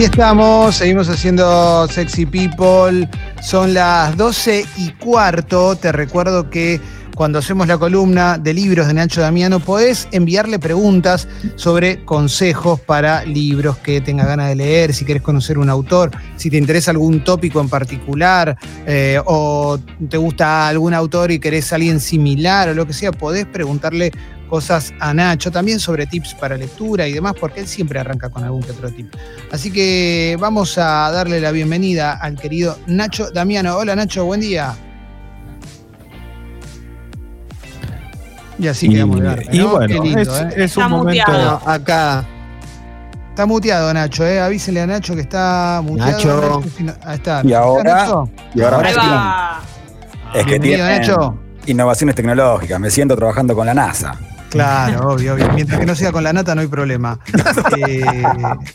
Aquí 0.00 0.06
estamos, 0.06 0.76
seguimos 0.76 1.10
haciendo 1.10 1.86
Sexy 1.86 2.24
People. 2.24 3.06
Son 3.42 3.74
las 3.74 4.16
12 4.16 4.64
y 4.78 4.92
cuarto. 4.92 5.76
Te 5.76 5.92
recuerdo 5.92 6.48
que 6.48 6.80
cuando 7.14 7.38
hacemos 7.38 7.68
la 7.68 7.76
columna 7.76 8.38
de 8.38 8.54
libros 8.54 8.86
de 8.86 8.94
Nacho 8.94 9.20
Damiano, 9.20 9.60
podés 9.60 10.08
enviarle 10.10 10.58
preguntas 10.58 11.28
sobre 11.56 12.02
consejos 12.06 12.80
para 12.80 13.26
libros 13.26 13.76
que 13.76 14.00
tengas 14.00 14.26
ganas 14.26 14.48
de 14.48 14.54
leer, 14.54 14.94
si 14.94 15.04
querés 15.04 15.20
conocer 15.22 15.58
un 15.58 15.68
autor, 15.68 16.12
si 16.36 16.48
te 16.48 16.56
interesa 16.56 16.92
algún 16.92 17.22
tópico 17.22 17.60
en 17.60 17.68
particular, 17.68 18.56
eh, 18.86 19.20
o 19.26 19.78
te 20.08 20.16
gusta 20.16 20.66
algún 20.66 20.94
autor 20.94 21.30
y 21.30 21.38
querés 21.38 21.70
a 21.72 21.76
alguien 21.76 22.00
similar 22.00 22.70
o 22.70 22.74
lo 22.74 22.86
que 22.86 22.94
sea, 22.94 23.12
podés 23.12 23.44
preguntarle 23.44 24.12
cosas 24.50 24.92
a 25.00 25.14
Nacho, 25.14 25.50
también 25.50 25.78
sobre 25.80 26.06
tips 26.06 26.34
para 26.34 26.56
lectura 26.56 27.06
y 27.08 27.12
demás, 27.14 27.34
porque 27.40 27.60
él 27.60 27.68
siempre 27.68 28.00
arranca 28.00 28.28
con 28.28 28.42
algún 28.44 28.62
que 28.62 28.72
otro 28.72 28.90
tip. 28.90 29.14
Así 29.52 29.70
que 29.72 30.36
vamos 30.40 30.76
a 30.76 31.10
darle 31.12 31.40
la 31.40 31.52
bienvenida 31.52 32.12
al 32.20 32.34
querido 32.36 32.76
Nacho 32.88 33.30
Damiano. 33.30 33.76
Hola 33.76 33.94
Nacho, 33.96 34.24
buen 34.26 34.40
día. 34.40 34.74
Y 38.58 38.68
así 38.68 38.88
quedamos 38.90 39.16
Y, 39.16 39.20
de 39.20 39.46
y 39.52 39.60
bueno, 39.62 39.86
Qué 39.86 40.00
lindo, 40.00 40.20
es, 40.20 40.28
¿eh? 40.28 40.48
es 40.64 40.76
un 40.76 40.82
Está 40.82 40.88
momento 40.88 41.24
muteado. 41.32 41.62
acá. 41.64 42.24
Está 43.30 43.46
muteado 43.46 43.94
Nacho, 43.94 44.26
¿eh? 44.26 44.40
Avísenle 44.40 44.82
a 44.82 44.86
Nacho 44.86 45.14
que 45.14 45.22
está 45.22 45.80
muteado. 45.82 46.10
Nacho. 46.12 46.62
no- 46.80 46.92
Ahí 47.04 47.14
está. 47.16 47.40
Y 47.44 47.52
ahora- 47.54 47.90
¿Está, 47.90 47.94
Nacho? 48.04 48.30
Y 48.54 48.60
ahora 48.60 48.78
Ahí 48.80 48.92
sí, 48.92 48.98
va. 48.98 49.60
es 50.34 50.44
que 50.44 50.58
Bienvenido, 50.58 50.86
tienen 50.86 51.00
Nacho. 51.00 51.38
innovaciones 51.66 52.14
tecnológicas. 52.16 52.80
Me 52.80 52.90
siento 52.90 53.16
trabajando 53.16 53.54
con 53.54 53.64
la 53.64 53.72
NASA. 53.72 54.18
Claro, 54.50 55.08
obvio, 55.12 55.34
obvio. 55.34 55.52
Mientras 55.52 55.80
que 55.80 55.86
no 55.86 55.94
sea 55.94 56.12
con 56.12 56.24
la 56.24 56.32
nata 56.32 56.54
no 56.54 56.60
hay 56.60 56.66
problema. 56.66 57.18
Eh, 57.86 58.22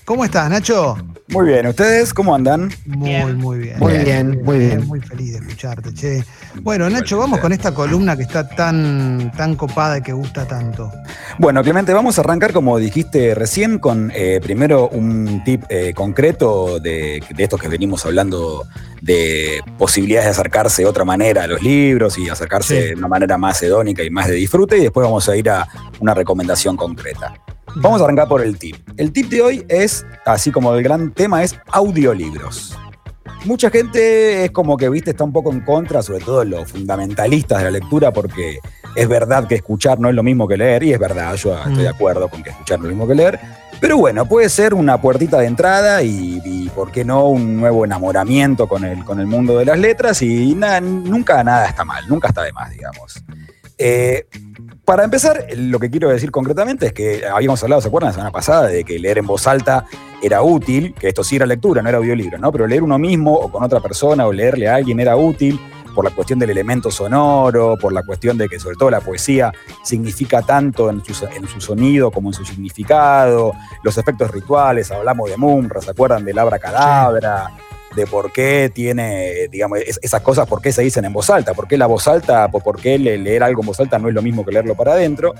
¿Cómo 0.06 0.26
estás, 0.26 0.50
Nacho? 0.50 0.98
Muy 1.28 1.48
bien, 1.48 1.66
¿ustedes 1.66 2.14
cómo 2.14 2.36
andan? 2.36 2.72
Muy, 2.86 3.34
muy 3.34 3.58
bien. 3.58 3.80
Muy 3.80 3.98
bien, 3.98 4.44
muy 4.44 4.60
bien. 4.60 4.86
Muy 4.86 5.02
feliz 5.02 5.34
de 5.34 5.40
escucharte, 5.40 5.92
che. 5.92 6.24
Bueno, 6.62 6.88
Nacho, 6.88 7.18
vamos 7.18 7.40
con 7.40 7.52
esta 7.52 7.74
columna 7.74 8.16
que 8.16 8.22
está 8.24 8.48
tan, 8.48 9.32
tan 9.36 9.56
copada 9.56 9.98
y 9.98 10.02
que 10.02 10.14
gusta 10.14 10.46
tanto. 10.48 10.92
Bueno, 11.40 11.64
Clemente, 11.64 11.94
vamos 11.94 12.18
a 12.20 12.22
arrancar, 12.22 12.54
como 12.54 12.78
dijiste 12.78 13.34
recién, 13.34 13.80
con 13.80 14.12
eh, 14.14 14.40
primero 14.42 14.88
un 14.90 15.44
tip 15.44 15.64
eh, 15.70 15.94
concreto 15.96 16.80
de, 16.80 17.24
de 17.36 17.44
estos 17.44 17.60
que 17.60 17.70
venimos 17.70 18.06
hablando 18.06 18.64
de 19.02 19.62
posibilidades 19.80 20.26
de 20.28 20.32
acercarse 20.32 20.84
de 20.84 20.88
otra 20.88 21.06
manera 21.06 21.44
a 21.44 21.48
los 21.48 21.62
libros 21.64 22.18
y 22.20 22.30
acercarse 22.30 22.82
Sí. 22.82 22.88
de 22.90 22.96
una 22.96 23.08
manera 23.08 23.38
más 23.38 23.62
hedónica 23.64 24.04
y 24.04 24.10
más 24.12 24.28
de 24.28 24.34
disfrute, 24.34 24.78
y 24.78 24.82
después 24.82 25.04
vamos 25.06 25.28
a 25.28 25.36
ir 25.36 25.50
a 25.50 25.68
una 26.00 26.14
recomendación 26.14 26.78
concreta. 26.78 27.34
Vamos 27.78 28.02
a 28.02 28.06
arrancar 28.06 28.28
por 28.28 28.42
el 28.42 28.58
tip. 28.58 28.76
El 28.98 29.12
tip 29.12 29.30
de 29.30 29.42
hoy 29.42 29.66
es, 29.68 30.06
así 30.26 30.52
como 30.52 30.74
el 30.74 30.84
gran 30.84 31.12
tema, 31.12 31.44
es 31.44 31.56
audiolibros. 31.72 32.78
Mucha 33.46 33.70
gente 33.70 34.46
es 34.46 34.52
como 34.52 34.76
que, 34.78 34.90
viste, 34.90 35.12
está 35.12 35.24
un 35.24 35.34
poco 35.34 35.52
en 35.52 35.62
contra, 35.62 36.02
sobre 36.02 36.24
todo 36.24 36.44
los 36.46 36.72
fundamentalistas 36.72 37.60
de 37.60 37.64
la 37.66 37.72
lectura, 37.72 38.12
porque 38.12 38.60
es 38.96 39.08
verdad 39.08 39.48
que 39.48 39.56
escuchar 39.56 40.00
no 40.00 40.10
es 40.10 40.16
lo 40.16 40.24
mismo 40.24 40.48
que 40.48 40.58
leer, 40.58 40.84
y 40.84 40.94
es 40.94 41.00
verdad, 41.00 41.36
yo 41.36 41.56
estoy 41.56 41.76
de 41.84 41.90
Mm. 41.92 41.94
acuerdo 41.96 42.28
con 42.30 42.42
que 42.42 42.50
escuchar 42.50 42.80
no 42.80 42.86
es 42.86 42.90
lo 42.92 42.96
mismo 42.96 43.08
que 43.08 43.14
leer, 43.16 43.40
pero 43.80 43.98
bueno, 43.98 44.26
puede 44.26 44.50
ser 44.50 44.74
una 44.74 45.00
puertita 45.00 45.38
de 45.38 45.46
entrada 45.48 46.02
y, 46.02 46.42
y, 46.44 46.70
¿por 46.70 46.92
qué 46.92 47.04
no, 47.06 47.26
un 47.28 47.58
nuevo 47.58 47.86
enamoramiento 47.86 48.68
con 48.68 48.84
el, 48.86 49.04
con 49.04 49.20
el 49.20 49.28
mundo 49.28 49.58
de 49.60 49.66
las 49.66 49.78
letras? 49.78 50.22
Y 50.24 50.56
na- 50.56 50.80
nunca 50.82 51.44
nada 51.44 51.68
está 51.68 51.84
mal, 51.86 52.04
nunca 52.08 52.30
está 52.30 52.42
de 52.42 52.54
más, 52.54 52.72
digamos. 52.72 53.22
Eh, 53.78 54.28
para 54.86 55.04
empezar, 55.04 55.48
lo 55.56 55.80
que 55.80 55.90
quiero 55.90 56.10
decir 56.10 56.32
concretamente 56.32 56.88
es 56.88 56.94
que 56.94 57.26
habíamos 57.26 57.62
hablado, 57.64 57.82
¿se 57.82 57.88
acuerdan 57.88 58.10
la 58.10 58.14
semana 58.14 58.32
pasada? 58.32 58.68
De 58.68 58.84
que 58.84 59.00
leer 59.00 59.18
en 59.18 59.26
voz 59.26 59.48
alta 59.48 59.86
era 60.22 60.44
útil, 60.44 60.94
que 60.94 61.08
esto 61.08 61.24
sí 61.24 61.36
era 61.36 61.46
lectura, 61.46 61.82
no 61.82 61.90
era 61.90 61.98
audiolibro, 61.98 62.38
¿no? 62.38 62.52
Pero 62.52 62.68
leer 62.68 62.84
uno 62.84 62.98
mismo 63.00 63.34
o 63.34 63.52
con 63.52 63.64
otra 63.64 63.80
persona 63.80 64.28
o 64.28 64.32
leerle 64.32 64.70
a 64.70 64.76
alguien 64.76 65.00
era 65.00 65.16
útil 65.18 65.60
por 65.96 66.04
la 66.04 66.12
cuestión 66.12 66.38
del 66.38 66.50
elemento 66.50 66.92
sonoro, 66.92 67.78
por 67.78 67.94
la 67.94 68.04
cuestión 68.04 68.38
de 68.38 68.48
que 68.50 68.60
sobre 68.60 68.76
todo 68.76 68.92
la 68.92 69.00
poesía 69.00 69.52
significa 69.84 70.42
tanto 70.42 70.90
en 70.90 71.02
su, 71.04 71.62
sonido 71.62 72.12
como 72.12 72.30
en 72.30 72.34
su 72.34 72.46
significado, 72.46 73.54
los 73.82 73.98
efectos 73.98 74.30
rituales, 74.30 74.92
hablamos 74.92 75.30
de 75.30 75.38
Mumra, 75.38 75.82
¿se 75.82 75.92
acuerdan 75.92 76.26
del 76.26 76.38
abracadabra? 76.38 77.50
De 77.96 78.06
por 78.08 78.32
qué 78.32 78.72
tiene, 78.74 79.48
digamos, 79.52 79.80
es- 79.80 80.00
esas 80.02 80.22
cosas, 80.22 80.48
por 80.48 80.62
qué 80.62 80.72
se 80.72 80.82
dicen 80.82 81.06
en 81.06 81.14
voz 81.14 81.30
alta, 81.30 81.54
por 81.54 81.68
qué 81.68 81.78
la 81.78 81.86
voz 81.88 82.08
alta, 82.08 82.48
por 82.50 82.80
qué 82.80 82.98
le- 83.00 83.18
leer 83.18 83.44
algo 83.44 83.62
en 83.62 83.68
voz 83.68 83.80
alta 83.80 83.98
no 84.00 84.08
es 84.10 84.14
lo 84.14 84.22
mismo 84.22 84.46
que 84.46 84.52
leerlo 84.52 84.76
para 84.76 84.94
adentro. 84.94 85.34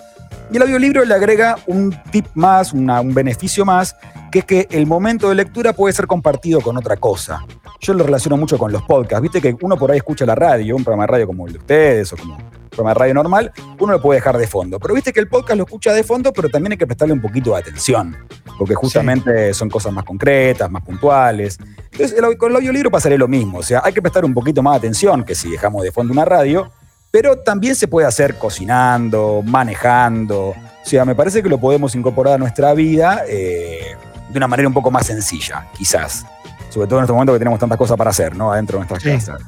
Y 0.52 0.58
el 0.58 0.62
audiolibro 0.64 1.04
le 1.06 1.14
agrega 1.14 1.58
un 1.68 1.96
tip 2.12 2.28
más, 2.36 2.74
un 2.74 3.14
beneficio 3.14 3.66
más, 3.66 3.96
que 4.32 4.40
es 4.40 4.46
que 4.46 4.68
el 4.72 4.86
momento 4.86 5.30
de 5.30 5.36
lectura 5.36 5.74
puede 5.74 5.94
ser 5.94 6.08
compartido 6.08 6.62
con 6.62 6.78
otra 6.78 6.98
cosa. 6.98 7.46
Yo 7.82 7.94
lo 7.94 8.04
relaciono 8.04 8.38
mucho 8.38 8.58
con 8.58 8.72
los 8.72 8.84
podcasts, 8.84 9.22
viste 9.22 9.42
que 9.42 9.56
uno 9.62 9.78
por 9.78 9.92
ahí 9.92 9.98
escucha 9.98 10.26
la 10.26 10.36
radio, 10.36 10.76
un 10.76 10.84
programa 10.84 11.04
de 11.04 11.08
radio 11.12 11.28
como 11.28 11.46
el 11.48 11.54
de 11.54 11.60
ustedes 11.60 12.14
o 12.14 12.18
como 12.18 12.38
programa 12.76 12.94
de 12.94 13.00
radio 13.00 13.14
normal, 13.16 13.52
uno 13.80 13.94
lo 13.94 14.02
puede 14.02 14.20
dejar 14.20 14.38
de 14.38 14.48
fondo. 14.48 14.80
Pero 14.80 14.94
viste 14.94 15.12
que 15.14 15.20
el 15.20 15.28
podcast 15.28 15.58
lo 15.58 15.64
escucha 15.64 15.94
de 15.94 16.04
fondo, 16.04 16.32
pero 16.34 16.50
también 16.50 16.74
hay 16.74 16.78
que 16.78 16.86
prestarle 16.86 17.14
un 17.14 17.22
poquito 17.22 17.52
de 17.52 17.58
atención, 17.60 18.16
porque 18.58 18.76
justamente 18.76 19.54
son 19.54 19.70
cosas 19.70 19.92
más 19.94 20.04
concretas, 20.04 20.70
más 20.70 20.84
puntuales. 20.84 21.58
Entonces, 21.92 22.18
el 22.18 22.38
con 22.38 22.52
el 22.52 22.58
audiolibro 22.58 22.92
pasaría 22.92 23.18
lo 23.18 23.28
mismo. 23.28 23.60
O 23.60 23.64
sea, 23.64 23.82
hay 23.84 23.94
que 23.94 24.02
prestar 24.02 24.26
un 24.26 24.34
poquito 24.34 24.62
más 24.62 24.74
de 24.74 24.78
atención 24.80 25.24
que 25.24 25.34
si 25.36 25.50
dejamos 25.50 25.84
de 25.84 25.92
fondo 25.92 26.12
una 26.14 26.26
radio, 26.26 26.72
pero 27.12 27.38
también 27.40 27.76
se 27.76 27.88
puede 27.88 28.06
hacer 28.08 28.36
cocinando, 28.38 29.42
manejando. 29.46 30.50
O 30.50 30.56
sea, 30.84 31.06
me 31.06 31.16
parece 31.16 31.42
que 31.42 31.50
lo 31.50 31.58
podemos 31.58 31.96
incorporar 31.96 32.34
a 32.34 32.38
nuestra 32.38 32.74
vida 32.74 33.24
eh, 33.28 33.96
de 34.30 34.38
una 34.38 34.48
manera 34.48 34.68
un 34.68 34.74
poco 34.74 34.92
más 34.92 35.06
sencilla, 35.08 35.68
quizás. 35.78 36.26
Sobre 36.70 36.88
todo 36.88 37.00
en 37.00 37.04
este 37.06 37.14
momento 37.14 37.32
que 37.32 37.40
tenemos 37.40 37.60
tantas 37.60 37.78
cosas 37.78 37.96
para 37.96 38.10
hacer, 38.10 38.36
¿no? 38.36 38.52
Adentro 38.52 38.78
de 38.80 38.86
nuestras 38.86 39.02
Sí. 39.02 39.10
casas. 39.10 39.42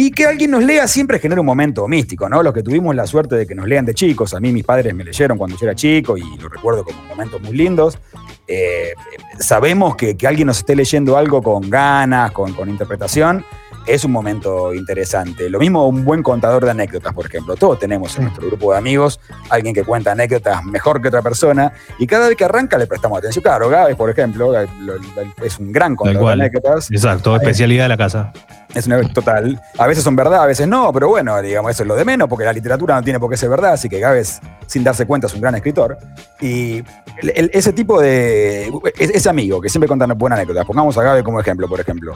Y 0.00 0.12
que 0.12 0.26
alguien 0.26 0.52
nos 0.52 0.62
lea 0.62 0.86
siempre 0.86 1.18
genera 1.18 1.40
un 1.40 1.46
momento 1.48 1.88
místico, 1.88 2.28
¿no? 2.28 2.40
Los 2.40 2.54
que 2.54 2.62
tuvimos 2.62 2.94
la 2.94 3.04
suerte 3.04 3.34
de 3.34 3.48
que 3.48 3.56
nos 3.56 3.66
lean 3.66 3.84
de 3.84 3.94
chicos, 3.94 4.32
a 4.32 4.38
mí 4.38 4.52
mis 4.52 4.62
padres 4.62 4.94
me 4.94 5.02
leyeron 5.02 5.36
cuando 5.36 5.56
yo 5.58 5.66
era 5.66 5.74
chico 5.74 6.16
y 6.16 6.22
lo 6.36 6.48
recuerdo 6.48 6.84
como 6.84 7.02
momentos 7.02 7.42
muy 7.42 7.56
lindos. 7.56 7.98
Eh, 8.46 8.92
sabemos 9.40 9.96
que, 9.96 10.16
que 10.16 10.28
alguien 10.28 10.46
nos 10.46 10.58
esté 10.58 10.76
leyendo 10.76 11.16
algo 11.16 11.42
con 11.42 11.68
ganas, 11.68 12.30
con, 12.30 12.52
con 12.52 12.68
interpretación, 12.68 13.44
es 13.88 14.04
un 14.04 14.12
momento 14.12 14.72
interesante. 14.74 15.48
Lo 15.48 15.58
mismo 15.58 15.86
un 15.88 16.04
buen 16.04 16.22
contador 16.22 16.64
de 16.64 16.70
anécdotas, 16.70 17.12
por 17.14 17.26
ejemplo. 17.26 17.56
Todos 17.56 17.78
tenemos 17.78 18.16
en 18.18 18.24
nuestro 18.24 18.46
grupo 18.46 18.72
de 18.72 18.78
amigos 18.78 19.18
alguien 19.50 19.74
que 19.74 19.84
cuenta 19.84 20.12
anécdotas 20.12 20.64
mejor 20.64 21.00
que 21.00 21.08
otra 21.08 21.22
persona 21.22 21.72
y 21.98 22.06
cada 22.06 22.28
vez 22.28 22.36
que 22.36 22.44
arranca 22.44 22.76
le 22.78 22.86
prestamos 22.86 23.18
atención. 23.18 23.42
Claro, 23.42 23.68
Gávez, 23.68 23.96
por 23.96 24.10
ejemplo, 24.10 24.52
lo- 24.52 24.64
lo- 24.96 25.44
es 25.44 25.58
un 25.58 25.72
gran 25.72 25.96
contador 25.96 26.20
de 26.38 26.44
anécdotas. 26.44 26.90
Exacto, 26.90 27.34
especialidad 27.36 27.84
de 27.84 27.88
la 27.88 27.96
casa. 27.96 28.32
Es 28.74 28.86
una 28.86 29.00
total. 29.12 29.60
A 29.78 29.86
veces 29.86 30.04
son 30.04 30.14
verdad, 30.14 30.42
a 30.42 30.46
veces 30.46 30.68
no, 30.68 30.92
pero 30.92 31.08
bueno, 31.08 31.40
digamos, 31.40 31.70
eso 31.70 31.82
es 31.84 31.88
lo 31.88 31.96
de 31.96 32.04
menos, 32.04 32.28
porque 32.28 32.44
la 32.44 32.52
literatura 32.52 32.94
no 32.96 33.02
tiene 33.02 33.18
por 33.18 33.30
qué 33.30 33.36
ser 33.38 33.48
verdad, 33.48 33.72
así 33.72 33.88
que 33.88 33.98
Gávez, 33.98 34.40
sin 34.66 34.84
darse 34.84 35.06
cuenta, 35.06 35.26
es 35.26 35.34
un 35.34 35.40
gran 35.40 35.54
escritor. 35.54 35.96
Y 36.40 36.76
el- 37.22 37.32
el- 37.34 37.50
ese 37.54 37.72
tipo 37.72 38.00
de. 38.00 38.70
es- 38.98 39.10
Ese 39.10 39.28
amigo 39.30 39.60
que 39.60 39.68
siempre 39.70 39.88
cuenta 39.88 40.04
buenas 40.06 40.38
anécdotas, 40.38 40.66
pongamos 40.66 40.96
a 40.98 41.02
Gávez 41.02 41.22
como 41.24 41.40
ejemplo, 41.40 41.66
por 41.66 41.80
ejemplo. 41.80 42.14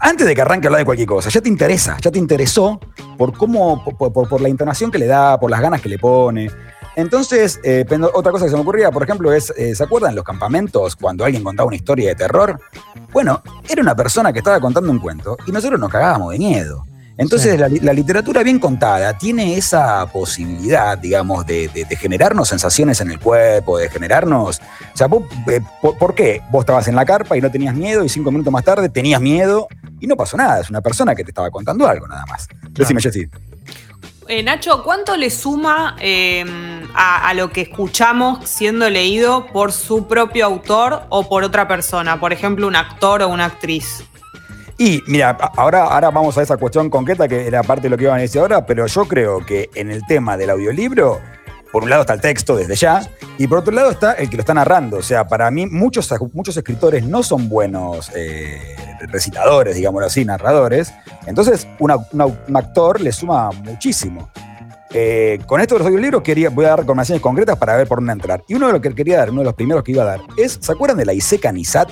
Antes 0.00 0.26
de 0.26 0.34
que 0.34 0.42
arranque 0.42 0.66
hablar 0.66 0.80
de 0.80 0.84
cualquier 0.84 1.08
cosa, 1.08 1.28
ya 1.30 1.40
te 1.40 1.48
interesa, 1.48 1.96
ya 2.00 2.10
te 2.10 2.18
interesó 2.18 2.80
por 3.18 3.36
cómo, 3.36 3.84
por, 3.84 4.12
por- 4.12 4.28
por 4.28 4.40
la 4.40 4.48
entonación 4.48 4.90
que 4.90 4.98
le 4.98 5.06
da, 5.06 5.38
por 5.38 5.50
las 5.50 5.60
ganas 5.60 5.80
que 5.80 5.88
le 5.88 5.98
pone. 5.98 6.50
Entonces, 6.96 7.58
eh, 7.64 7.86
otra 8.12 8.32
cosa 8.32 8.44
que 8.44 8.50
se 8.50 8.56
me 8.56 8.62
ocurría, 8.62 8.90
por 8.90 9.02
ejemplo, 9.02 9.32
es, 9.32 9.50
eh, 9.56 9.74
¿se 9.74 9.82
acuerdan 9.84 10.14
los 10.14 10.24
campamentos 10.24 10.94
cuando 10.96 11.24
alguien 11.24 11.42
contaba 11.42 11.66
una 11.66 11.76
historia 11.76 12.08
de 12.10 12.14
terror? 12.16 12.58
Bueno, 13.12 13.42
era 13.68 13.80
una 13.82 13.94
persona 13.96 14.32
que 14.32 14.40
estaba 14.40 14.60
contando 14.60 14.90
un 14.90 14.98
cuento 14.98 15.36
y 15.46 15.52
nosotros 15.52 15.80
nos 15.80 15.90
cagábamos 15.90 16.32
de 16.32 16.38
miedo. 16.38 16.84
Entonces, 17.18 17.52
Sí. 17.52 17.58
la, 17.58 17.68
li- 17.68 17.80
la 17.80 17.92
literatura 17.92 18.42
bien 18.42 18.58
contada 18.58 19.16
tiene 19.18 19.56
esa 19.56 20.06
posibilidad, 20.06 20.96
digamos, 20.96 21.44
de, 21.46 21.68
de- 21.68 21.84
de 21.84 21.96
generarnos 21.96 22.48
sensaciones 22.48 23.00
en 23.00 23.10
el 23.10 23.18
cuerpo, 23.20 23.78
de 23.78 23.88
generarnos. 23.90 24.60
O 24.94 24.96
sea, 24.96 25.06
vos, 25.08 25.24
eh, 25.48 25.60
¿por, 25.80 25.98
por 25.98 26.14
qué? 26.14 26.40
Vos 26.50 26.60
estabas 26.62 26.88
en 26.88 26.96
la 26.96 27.04
carpa 27.04 27.36
y 27.36 27.40
no 27.40 27.50
tenías 27.50 27.74
miedo 27.74 28.04
y 28.04 28.08
cinco 28.08 28.30
minutos 28.30 28.52
más 28.52 28.64
tarde 28.64 28.88
tenías 28.88 29.20
miedo 29.20 29.68
y 30.00 30.06
no 30.06 30.16
pasó 30.16 30.36
nada. 30.36 30.60
Es 30.60 30.70
una 30.70 30.80
persona 30.80 31.14
que 31.14 31.22
te 31.22 31.30
estaba 31.30 31.50
contando 31.50 31.86
algo 31.86 32.06
nada 32.08 32.24
más. 32.26 32.48
Decime, 32.70 33.00
Jessy. 33.02 33.26
Eh, 34.28 34.42
Nacho, 34.42 34.82
¿cuánto 34.84 35.16
le 35.16 35.28
suma 35.30 35.96
eh, 36.00 36.44
a, 36.94 37.28
a 37.28 37.34
lo 37.34 37.50
que 37.50 37.60
escuchamos 37.62 38.48
siendo 38.48 38.88
leído 38.88 39.46
por 39.48 39.72
su 39.72 40.06
propio 40.06 40.46
autor 40.46 41.02
o 41.10 41.28
por 41.28 41.42
otra 41.44 41.66
persona? 41.68 42.18
Por 42.20 42.32
ejemplo, 42.32 42.66
un 42.68 42.76
actor 42.76 43.22
o 43.22 43.28
una 43.28 43.46
actriz. 43.46 44.04
Y 44.78 45.02
mira, 45.06 45.30
ahora, 45.56 45.84
ahora 45.84 46.10
vamos 46.10 46.36
a 46.38 46.42
esa 46.42 46.56
cuestión 46.56 46.90
concreta 46.90 47.28
que 47.28 47.46
era 47.46 47.62
parte 47.62 47.82
de 47.84 47.90
lo 47.90 47.96
que 47.96 48.04
iban 48.04 48.18
a 48.18 48.22
decir 48.22 48.40
ahora, 48.40 48.66
pero 48.66 48.86
yo 48.86 49.04
creo 49.06 49.44
que 49.44 49.70
en 49.74 49.90
el 49.90 50.04
tema 50.06 50.36
del 50.36 50.50
audiolibro, 50.50 51.20
por 51.70 51.84
un 51.84 51.90
lado 51.90 52.02
está 52.02 52.14
el 52.14 52.20
texto 52.20 52.56
desde 52.56 52.74
ya, 52.74 53.02
y 53.38 53.46
por 53.46 53.58
otro 53.58 53.72
lado 53.72 53.90
está 53.90 54.12
el 54.12 54.28
que 54.28 54.36
lo 54.36 54.40
está 54.40 54.54
narrando. 54.54 54.96
O 54.98 55.02
sea, 55.02 55.26
para 55.26 55.50
mí 55.50 55.66
muchos, 55.66 56.12
muchos 56.32 56.56
escritores 56.56 57.04
no 57.04 57.22
son 57.22 57.48
buenos 57.48 58.10
eh, 58.14 58.76
recitadores, 59.08 59.76
digámoslo 59.76 60.06
así, 60.06 60.24
narradores. 60.24 60.92
Entonces, 61.26 61.66
una- 61.78 61.96
una- 62.12 62.26
un 62.26 62.56
actor 62.56 63.00
le 63.00 63.12
suma 63.12 63.50
muchísimo. 63.52 64.30
Eh, 64.94 65.38
con 65.46 65.60
esto 65.62 65.74
de 65.74 65.78
los 65.78 65.86
audiolibros 65.88 66.22
quería, 66.22 66.50
voy 66.50 66.66
a 66.66 66.70
dar 66.70 66.80
recomendaciones 66.80 67.22
concretas 67.22 67.56
para 67.56 67.76
ver 67.76 67.86
por 67.88 67.98
dónde 67.98 68.12
entrar. 68.12 68.44
Y 68.48 68.54
uno 68.54 68.66
de 68.66 68.72
los 68.74 68.82
que 68.82 68.94
quería 68.94 69.16
dar, 69.18 69.30
uno 69.30 69.40
de 69.40 69.46
los 69.46 69.54
primeros 69.54 69.82
que 69.84 69.92
iba 69.92 70.02
a 70.02 70.06
dar, 70.06 70.20
es, 70.36 70.58
¿se 70.60 70.72
acuerdan 70.72 70.98
de 70.98 71.06
la 71.06 71.14
Iseca 71.14 71.50
Nisat? 71.52 71.88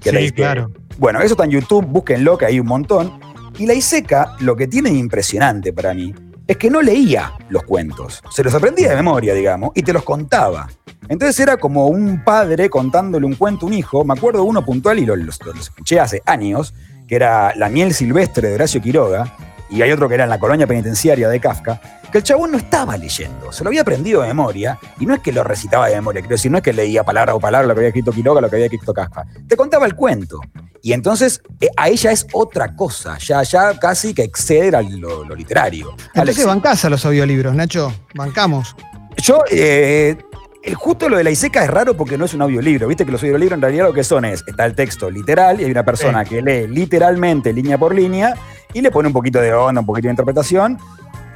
Que 0.00 0.10
Sí, 0.10 0.26
la- 0.28 0.32
claro. 0.32 0.70
Bueno, 0.98 1.20
eso 1.20 1.34
está 1.34 1.44
en 1.44 1.50
YouTube, 1.50 1.86
búsquenlo, 1.86 2.36
que 2.36 2.46
hay 2.46 2.60
un 2.60 2.66
montón. 2.66 3.18
Y 3.58 3.66
la 3.66 3.74
Iseca, 3.74 4.36
lo 4.40 4.56
que 4.56 4.66
tiene 4.66 4.90
de 4.90 4.98
impresionante 4.98 5.72
para 5.72 5.94
mí, 5.94 6.14
es 6.46 6.56
que 6.56 6.70
no 6.70 6.82
leía 6.82 7.32
los 7.48 7.62
cuentos. 7.62 8.22
Se 8.30 8.42
los 8.42 8.54
aprendía 8.54 8.90
de 8.90 8.96
memoria, 8.96 9.34
digamos, 9.34 9.70
y 9.74 9.82
te 9.82 9.92
los 9.92 10.02
contaba. 10.02 10.68
Entonces 11.08 11.38
era 11.40 11.56
como 11.56 11.86
un 11.86 12.24
padre 12.24 12.68
contándole 12.68 13.26
un 13.26 13.34
cuento 13.34 13.66
a 13.66 13.68
un 13.68 13.74
hijo. 13.74 14.04
Me 14.04 14.14
acuerdo 14.14 14.44
uno 14.44 14.64
puntual 14.64 14.98
y 14.98 15.06
lo, 15.06 15.14
escuché 15.14 16.00
hace 16.00 16.22
años, 16.26 16.74
que 17.06 17.16
era 17.16 17.54
La 17.54 17.68
miel 17.68 17.94
silvestre 17.94 18.48
de 18.48 18.54
Horacio 18.54 18.80
Quiroga, 18.80 19.36
y 19.70 19.82
hay 19.82 19.92
otro 19.92 20.08
que 20.08 20.14
era 20.14 20.24
en 20.24 20.30
la 20.30 20.38
colonia 20.38 20.66
penitenciaria 20.66 21.28
de 21.28 21.40
Kafka, 21.40 21.80
que 22.10 22.18
el 22.18 22.24
chabón 22.24 22.50
no 22.50 22.58
estaba 22.58 22.96
leyendo, 22.96 23.52
se 23.52 23.62
lo 23.62 23.68
había 23.70 23.82
aprendido 23.82 24.22
de 24.22 24.28
memoria, 24.28 24.78
y 24.98 25.06
no 25.06 25.14
es 25.14 25.20
que 25.20 25.32
lo 25.32 25.44
recitaba 25.44 25.88
de 25.88 25.94
memoria, 25.94 26.20
quiero 26.22 26.34
decir, 26.34 26.50
no 26.50 26.56
es 26.58 26.62
que 26.64 26.72
leía 26.72 27.04
palabra 27.04 27.32
por 27.32 27.42
palabra 27.42 27.68
lo 27.68 27.74
que 27.74 27.80
había 27.80 27.88
escrito 27.88 28.10
Quiroga, 28.12 28.40
lo 28.40 28.50
que 28.50 28.56
había 28.56 28.66
escrito 28.66 28.92
Kafka, 28.92 29.26
te 29.46 29.56
contaba 29.56 29.86
el 29.86 29.94
cuento. 29.94 30.40
Y 30.82 30.92
entonces 30.94 31.42
eh, 31.60 31.68
a 31.76 31.88
ella 31.88 32.10
es 32.10 32.26
otra 32.32 32.74
cosa, 32.74 33.16
ya, 33.18 33.42
ya 33.42 33.78
casi 33.78 34.14
que 34.14 34.22
excede 34.22 34.74
a 34.76 34.82
lo, 34.82 35.24
lo 35.24 35.34
literario. 35.36 35.94
Entonces 36.14 36.46
bancás 36.46 36.84
a 36.84 36.90
los 36.90 37.04
audiolibros, 37.06 37.54
Nacho. 37.54 37.92
Bancamos. 38.14 38.74
yo, 39.18 39.44
eh, 39.50 40.16
el- 40.64 40.74
justo 40.74 41.08
lo 41.10 41.16
de 41.18 41.24
la 41.24 41.30
Iseca 41.30 41.62
es 41.64 41.70
raro 41.70 41.96
porque 41.96 42.16
no 42.18 42.24
es 42.24 42.32
un 42.34 42.40
audiolibro. 42.42 42.88
Viste 42.88 43.04
que 43.04 43.12
los 43.12 43.22
audiolibros 43.22 43.56
en 43.58 43.62
realidad 43.62 43.84
lo 43.88 43.92
que 43.92 44.04
son 44.04 44.24
es, 44.24 44.42
está 44.46 44.64
el 44.64 44.74
texto 44.74 45.10
literal 45.10 45.60
y 45.60 45.64
hay 45.64 45.70
una 45.70 45.84
persona 45.84 46.24
que 46.24 46.40
lee 46.42 46.66
literalmente 46.66 47.52
línea 47.52 47.76
por 47.78 47.94
línea 47.94 48.34
y 48.72 48.80
le 48.80 48.90
pone 48.90 49.08
un 49.08 49.12
poquito 49.12 49.40
de 49.40 49.52
onda, 49.52 49.80
un 49.80 49.86
poquito 49.86 50.08
de 50.08 50.12
interpretación. 50.12 50.78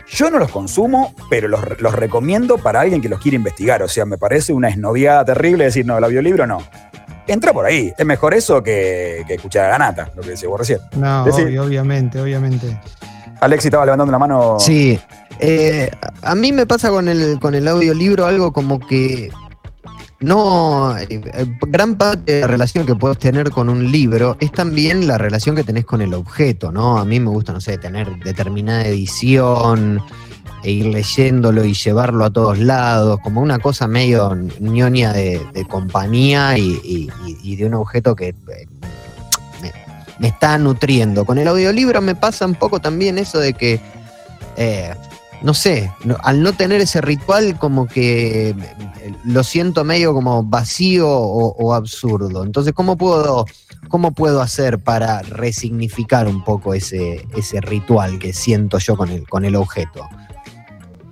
Yo 0.08 0.31
no 0.31 0.38
los 0.38 0.50
consumo, 0.50 1.14
pero 1.31 1.48
los, 1.48 1.60
los 1.81 1.94
recomiendo 1.94 2.58
para 2.58 2.81
alguien 2.81 3.00
que 3.00 3.08
los 3.08 3.20
quiere 3.20 3.36
investigar. 3.36 3.82
O 3.82 3.88
sea, 3.88 4.04
me 4.04 4.19
parece 4.19 4.52
una 4.52 4.69
esnoviada 4.69 5.25
terrible 5.25 5.64
decir, 5.64 5.86
no, 5.86 5.96
el 5.98 6.04
audiolibro 6.04 6.46
no. 6.46 6.58
Entra 7.26 7.54
por 7.54 7.64
ahí. 7.64 7.90
Es 7.96 8.04
mejor 8.04 8.34
eso 8.34 8.62
que, 8.62 9.25
que 9.26 9.34
escuchar 9.34 9.64
a 9.64 9.69
Ganata, 9.70 10.10
lo 10.14 10.20
que 10.22 10.31
decía 10.31 10.48
vos 10.48 10.58
recién. 10.60 10.78
No, 10.96 11.25
Decí- 11.25 11.44
obvio, 11.46 11.64
obviamente, 11.64 12.20
obviamente. 12.20 12.78
Alexi 13.40 13.69
estaba 13.69 13.86
levantando 13.86 14.12
la 14.12 14.19
mano. 14.19 14.56
Sí. 14.60 15.00
eh, 15.40 15.90
a 16.22 16.34
mí 16.34 16.52
me 16.52 16.66
pasa 16.66 16.90
con 16.90 17.08
el, 17.08 17.38
con 17.40 17.54
el 17.54 17.66
audiolibro 17.66 18.26
algo 18.26 18.52
como 18.52 18.78
que 18.78 19.31
no. 20.25 20.97
eh, 20.97 21.06
eh, 21.11 21.47
gran 21.69 21.97
parte 21.97 22.32
de 22.32 22.41
la 22.43 22.47
relación 22.47 22.87
que 22.87 22.94
puedes 22.94 23.19
tener 23.19 23.50
con 23.50 23.69
un 23.69 23.91
libro 23.91 24.37
es 24.41 24.50
también 24.53 25.06
la 25.06 25.19
relación 25.19 25.55
que 25.55 25.65
tenés 25.65 25.85
con 25.85 26.00
el 26.03 26.15
objeto, 26.15 26.73
¿no? 26.73 26.99
A 26.99 27.05
mí 27.05 27.21
me 27.21 27.31
gusta, 27.31 27.53
no 27.53 27.61
sé, 27.61 27.79
tener 27.79 28.19
determinada 28.21 28.87
edición 28.87 30.03
e 30.62 30.71
ir 30.71 30.87
leyéndolo 30.87 31.65
y 31.65 31.75
llevarlo 31.75 32.25
a 32.25 32.31
todos 32.31 32.59
lados, 32.59 33.21
como 33.23 33.43
una 33.43 33.59
cosa 33.59 33.87
medio 33.87 34.35
ñoña 34.61 35.12
de, 35.12 35.41
compañía 35.69 36.56
y, 36.56 37.56
de 37.56 37.67
un 37.67 37.75
objeto 37.75 38.17
que 38.17 38.29
eh, 38.29 38.67
me, 40.19 40.29
está 40.29 40.56
nutriendo. 40.56 41.27
Con 41.27 41.38
el 41.38 41.49
audiolibro 41.49 42.00
me 42.00 42.15
pasa 42.15 42.47
un 42.47 42.55
poco 42.55 42.81
también 42.81 43.19
eso 43.19 43.38
de 43.38 43.53
que, 43.53 43.79
no 45.44 45.52
sé, 45.52 45.93
al 46.23 46.43
no 46.43 46.55
tener 46.55 46.81
ese 46.81 47.02
ritual 47.02 47.58
como 47.58 47.87
que 47.87 48.49
eh, 48.49 48.55
lo 49.25 49.44
siento 49.44 49.85
medio 49.85 50.14
como 50.14 50.43
vacío 50.43 51.06
o, 51.06 51.75
absurdo. 51.75 52.44
Entonces, 52.44 52.73
¿cómo 52.73 52.96
puedo, 52.96 53.44
¿cómo 53.91 54.12
puedo 54.12 54.41
hacer 54.41 54.79
para 54.79 55.20
resignificar 55.20 56.29
un 56.29 56.43
poco 56.43 56.73
ese, 56.73 57.29
ese 57.37 57.61
ritual 57.61 58.19
que 58.19 58.32
siento 58.32 58.79
yo 58.79 58.96
con 58.96 59.11
el, 59.11 59.29
con 59.29 59.44
el 59.44 59.55
objeto? 59.56 60.08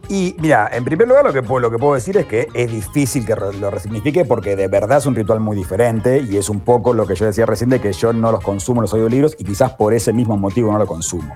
Y 0.08 0.34
mira, 0.38 0.70
en 0.73 0.82
primer 0.82 1.08
lugar 1.08 1.26
lo 1.26 1.32
que, 1.34 1.43
puedo- 1.43 1.61
lo 1.61 1.70
que 1.70 1.76
puedo 1.76 1.94
decir 1.94 2.17
es 2.17 2.25
que 2.25 2.49
es 2.55 2.73
difícil 2.73 3.26
que 3.26 3.37
lo 3.37 3.70
resignifique 3.70 4.25
porque 4.25 4.56
de 4.56 4.67
verdad 4.67 4.96
es 4.96 5.05
un 5.06 5.14
ritual 5.14 5.40
muy 5.40 5.58
diferente 5.58 6.26
y 6.26 6.38
es 6.38 6.49
un 6.49 6.61
poco 6.61 6.94
lo 6.94 7.06
que 7.06 7.17
yo 7.17 7.26
decía 7.26 7.44
recién 7.44 7.69
de 7.69 7.82
que 7.82 7.93
yo 7.93 8.14
no 8.14 8.32
los 8.32 8.43
consumo 8.43 8.81
los 8.81 8.94
audiolibros 8.94 9.37
y 9.38 9.44
quizás 9.44 9.75
por 9.75 9.93
ese 9.93 10.14
mismo 10.14 10.38
motivo 10.38 10.73
no 10.73 10.79
lo 10.79 10.87
consumo. 10.87 11.34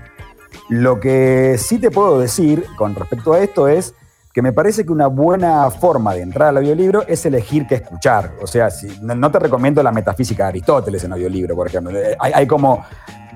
Lo 0.68 1.00
que 1.00 1.56
sí 1.58 1.78
te 1.78 1.90
puedo 1.90 2.18
decir 2.18 2.64
con 2.76 2.94
respecto 2.94 3.32
a 3.32 3.40
esto 3.40 3.68
es 3.68 3.94
que 4.32 4.42
me 4.42 4.52
parece 4.52 4.84
que 4.84 4.92
una 4.92 5.06
buena 5.06 5.70
forma 5.70 6.12
de 6.12 6.20
entrar 6.20 6.50
al 6.50 6.58
audiolibro 6.58 7.06
es 7.06 7.24
elegir 7.24 7.66
qué 7.66 7.76
escuchar. 7.76 8.34
O 8.42 8.46
sea, 8.46 8.70
si, 8.70 8.88
no, 9.00 9.30
te 9.30 9.38
recomiendo 9.38 9.82
la 9.82 9.92
metafísica 9.92 10.44
de 10.44 10.48
Aristóteles 10.50 11.02
en 11.04 11.12
audiolibro, 11.14 11.56
por 11.56 11.66
ejemplo. 11.68 11.98
Eh, 11.98 12.16
Hay, 12.18 12.46
como 12.46 12.84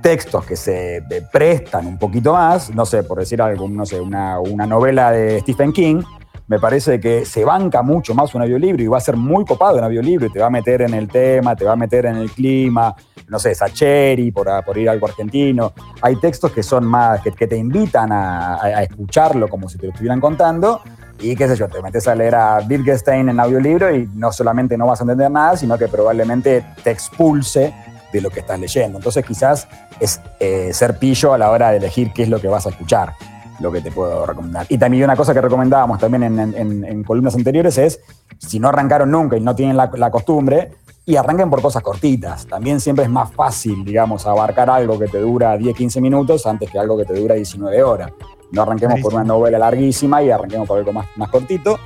textos 0.03 0.45
que 0.45 0.57
se 0.57 0.99
eh, 0.99 1.27
prestan 1.33 1.87
un 1.87 1.99
poquito 1.99 2.35
más, 2.35 2.75
no 2.75 2.85
sé, 2.85 3.03
por 3.03 3.19
decir 3.19 3.41
algo, 3.41 3.69
no 3.69 3.87
sé, 3.87 4.01
una 4.01 4.67
novela 4.67 5.11
de 5.11 5.41
Stephen 5.41 5.73
King, 5.73 6.03
me 6.51 6.59
parece 6.59 6.99
que 6.99 7.25
se 7.25 7.45
banca 7.45 7.81
mucho 7.81 8.13
más 8.13 8.35
un 8.35 8.43
audiolibro 8.43 8.83
y 8.83 8.89
va 8.89 8.99
a 8.99 9.01
ser 9.01 9.17
muy 9.17 9.45
copado 9.45 9.79
un 9.79 9.85
audiolibro 9.85 10.27
y 10.27 10.33
te 10.33 10.41
va 10.41 10.47
a 10.47 10.51
meter 10.51 10.83
en 10.83 10.95
el 10.95 11.07
tema, 11.07 11.55
te 11.55 11.65
va 11.65 11.75
a 11.75 11.77
meter 11.77 12.07
en 12.07 12.17
el 12.17 12.29
clima, 12.33 12.93
no 13.29 13.39
sé, 13.39 13.55
Sacheri, 13.55 14.33
por, 14.33 14.49
por 14.65 14.77
ir 14.77 14.89
a 14.89 14.93
algo 14.93 15.07
argentino. 15.07 15.73
Hay 16.03 16.17
textos 16.17 16.51
que 16.51 16.65
son 16.65 16.85
más, 16.85 17.21
que, 17.21 17.31
que 17.31 17.47
te 17.47 17.57
invitan 17.57 18.11
a, 18.11 18.57
a- 18.57 18.63
a 18.67 18.83
escucharlo 18.83 19.47
como 19.47 19.69
si 19.69 19.79
te 19.79 19.87
lo 19.87 19.93
estuvieran 19.93 20.21
contando 20.21 20.81
y 21.21 21.37
qué 21.37 21.47
sé 21.47 21.55
yo, 21.55 21.69
te 21.69 21.81
metes 21.83 22.09
a 22.09 22.17
leer 22.17 22.35
a 22.35 22.59
Wittgenstein 22.69 23.29
en 23.29 23.39
audiolibro 23.39 23.95
y 23.95 24.09
no 24.17 24.33
solamente 24.33 24.77
no 24.77 24.89
vas 24.89 24.99
a 25.01 25.05
entender 25.05 25.31
nada, 25.31 25.57
sino 25.57 25.79
que 25.79 25.87
probablemente 25.87 26.65
te 26.83 26.91
expulse 26.91 27.73
de 28.13 28.21
lo 28.21 28.29
que 28.31 28.41
estás 28.41 28.59
leyendo. 28.59 28.99
Entonces 28.99 29.25
quizás 29.25 29.69
es 30.01 30.21
eh, 30.41 30.71
ser 30.73 30.99
pillo 30.99 31.33
a 31.33 31.39
la 31.39 31.49
hora 31.53 31.71
de 31.71 31.77
elegir 31.77 32.11
qué 32.13 32.25
es 32.25 32.29
lo 32.29 32.41
que 32.41 32.49
vas 32.49 32.67
a 32.67 32.71
escuchar, 32.71 33.13
lo 33.61 33.71
que 33.71 33.81
te 33.81 33.91
puedo 33.93 34.27
recomendar. 34.27 34.67
Y 34.69 34.79
también 34.79 35.05
una 35.05 35.17
cosa 35.17 35.33
que 35.35 35.41
recomendábamos 35.41 35.99
también 35.99 36.23
en, 36.25 36.39
en- 36.55 36.85
en 36.85 37.05
columnas 37.05 37.35
anteriores 37.35 37.77
es, 37.79 38.01
si 38.39 38.59
no 38.59 38.69
arrancaron 38.69 39.11
nunca 39.11 39.37
y 39.37 39.41
no 39.41 39.55
tienen 39.55 39.77
la, 39.77 39.91
la 39.95 40.11
costumbre, 40.11 40.73
y 41.07 41.17
arranquen 41.17 41.51
por 41.51 41.61
cosas 41.61 41.83
cortitas. 41.83 42.47
También 42.47 42.79
siempre 42.79 43.05
es 43.05 43.11
más 43.11 43.33
fácil, 43.33 43.85
digamos, 43.85 44.27
abarcar 44.27 44.71
algo 44.71 44.99
que 44.99 45.09
te 45.09 45.19
dura 45.19 45.57
10, 45.57 45.75
15 45.77 46.01
minutos 46.01 46.47
antes 46.47 46.71
que 46.71 46.79
algo 46.79 46.97
que 46.97 47.05
te 47.05 47.15
dura 47.15 47.35
19 47.35 47.83
horas. 47.83 48.13
No 48.53 48.63
arranquemos 48.63 49.01
por 49.01 49.15
una 49.15 49.25
novela 49.25 49.59
larguísima 49.59 50.23
y 50.23 50.31
arranquemos 50.31 50.69
por 50.69 50.79
algo 50.79 50.93
más, 50.93 51.07
más 51.17 51.29
cortito. 51.31 51.79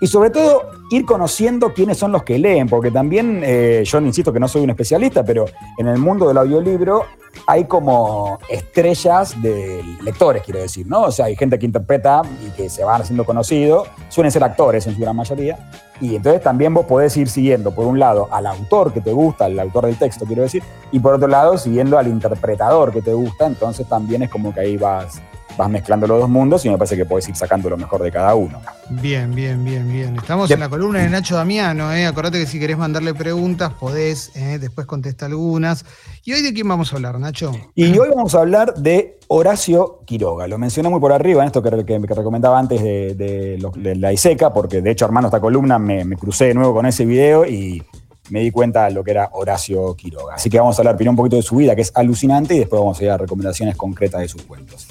Y 0.00 0.06
sobre 0.08 0.30
todo, 0.30 0.62
ir 0.94 1.04
conociendo 1.04 1.72
quiénes 1.72 1.98
son 1.98 2.12
los 2.12 2.22
que 2.22 2.38
leen, 2.38 2.68
porque 2.68 2.90
también, 2.90 3.42
eh, 3.44 3.82
yo 3.84 3.98
insisto 4.00 4.32
que 4.32 4.40
no 4.40 4.48
soy 4.48 4.62
un 4.62 4.70
especialista, 4.70 5.24
pero 5.24 5.46
en 5.78 5.88
el 5.88 5.98
mundo 5.98 6.28
del 6.28 6.38
audiolibro 6.38 7.04
hay 7.46 7.64
como 7.64 8.38
estrellas 8.48 9.40
de 9.42 9.82
lectores, 10.02 10.42
quiero 10.42 10.60
decir, 10.60 10.86
¿no? 10.86 11.02
O 11.02 11.10
sea, 11.10 11.26
hay 11.26 11.36
gente 11.36 11.58
que 11.58 11.66
interpreta 11.66 12.22
y 12.46 12.50
que 12.50 12.68
se 12.68 12.84
van 12.84 13.02
haciendo 13.02 13.24
conocidos, 13.24 13.88
suelen 14.08 14.30
ser 14.30 14.44
actores 14.44 14.86
en 14.86 14.94
su 14.94 15.00
gran 15.00 15.16
mayoría, 15.16 15.70
y 16.00 16.16
entonces 16.16 16.42
también 16.42 16.72
vos 16.72 16.86
podés 16.86 17.16
ir 17.16 17.28
siguiendo, 17.28 17.74
por 17.74 17.86
un 17.86 17.98
lado, 17.98 18.28
al 18.30 18.46
autor 18.46 18.92
que 18.92 19.00
te 19.00 19.12
gusta, 19.12 19.46
al 19.46 19.58
autor 19.58 19.86
del 19.86 19.96
texto, 19.96 20.24
quiero 20.24 20.42
decir, 20.42 20.62
y 20.92 21.00
por 21.00 21.14
otro 21.14 21.28
lado, 21.28 21.58
siguiendo 21.58 21.98
al 21.98 22.08
interpretador 22.08 22.92
que 22.92 23.02
te 23.02 23.12
gusta, 23.12 23.46
entonces 23.46 23.88
también 23.88 24.22
es 24.22 24.30
como 24.30 24.54
que 24.54 24.60
ahí 24.60 24.76
vas, 24.76 25.20
vas 25.56 25.68
mezclando 25.70 26.06
los 26.06 26.20
dos 26.20 26.28
mundos 26.28 26.64
y 26.64 26.68
me 26.70 26.76
parece 26.78 26.96
que 26.96 27.04
podés 27.04 27.28
ir 27.28 27.36
sacando 27.36 27.70
lo 27.70 27.76
mejor 27.76 28.02
de 28.02 28.10
cada 28.10 28.34
uno. 28.34 28.60
Bien, 28.90 29.34
bien, 29.34 29.64
bien, 29.64 29.90
bien. 29.90 30.16
Estamos 30.16 30.50
en 30.50 30.60
la 30.60 30.68
columna 30.68 31.00
de 31.00 31.08
Nacho 31.08 31.36
Damiano, 31.36 31.92
¿eh? 31.92 32.06
Acordate 32.06 32.38
que 32.38 32.46
si 32.46 32.58
querés 32.58 32.76
mandarle 32.76 33.14
preguntas, 33.14 33.72
podés, 33.72 34.34
¿eh? 34.36 34.58
después 34.58 34.86
contesta 34.86 35.26
algunas. 35.26 35.84
¿Y 36.24 36.32
hoy 36.32 36.42
de 36.42 36.52
quién 36.52 36.68
vamos 36.68 36.92
a 36.92 36.96
hablar, 36.96 37.18
Nacho? 37.20 37.52
Y 37.74 37.96
hoy 37.98 38.08
vamos 38.14 38.34
a 38.34 38.40
hablar 38.40 38.74
de 38.74 39.18
Horacio 39.28 40.00
Quiroga. 40.04 40.46
Lo 40.46 40.58
mencioné 40.58 40.88
muy 40.88 41.00
por 41.00 41.12
arriba 41.12 41.42
en 41.42 41.46
esto 41.46 41.62
que, 41.62 41.70
que- 41.84 42.00
que 42.02 42.14
recomendaba 42.14 42.58
antes 42.58 42.82
de, 42.82 43.14
de 43.14 43.58
los- 43.60 43.72
de 43.74 43.94
la 43.96 44.12
ISECA, 44.12 44.52
porque 44.52 44.82
de 44.82 44.90
hecho, 44.90 45.04
armando 45.04 45.28
esta 45.28 45.40
columna, 45.40 45.78
me, 45.78 46.04
me 46.04 46.16
crucé 46.16 46.46
de 46.46 46.54
nuevo 46.54 46.74
con 46.74 46.86
ese 46.86 47.04
video 47.06 47.46
y 47.46 47.82
me 48.30 48.40
di 48.40 48.50
cuenta 48.50 48.84
de 48.86 48.92
lo 48.92 49.04
que 49.04 49.10
era 49.10 49.28
Horacio 49.32 49.94
Quiroga. 49.96 50.34
Así 50.36 50.48
que 50.48 50.58
vamos 50.58 50.78
a 50.78 50.80
hablar 50.82 50.96
primero 50.96 51.10
un 51.12 51.16
poquito 51.16 51.36
de 51.36 51.42
su 51.42 51.56
vida, 51.56 51.74
que 51.76 51.82
es 51.82 51.92
alucinante, 51.94 52.54
y 52.54 52.60
después 52.60 52.80
vamos 52.80 52.98
a 53.00 53.04
ir 53.04 53.10
a 53.10 53.18
recomendaciones 53.18 53.76
concretas 53.76 54.20
de 54.22 54.28
sus 54.28 54.42
cuentos. 54.42 54.86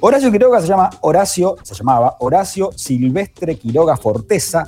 Horacio 0.00 0.30
Quiroga 0.30 0.60
se 0.60 0.66
llama 0.66 0.90
Horacio, 1.00 1.56
se 1.62 1.74
llamaba 1.74 2.16
Horacio 2.20 2.70
Silvestre 2.74 3.56
Quiroga 3.56 3.96
Forteza 3.96 4.66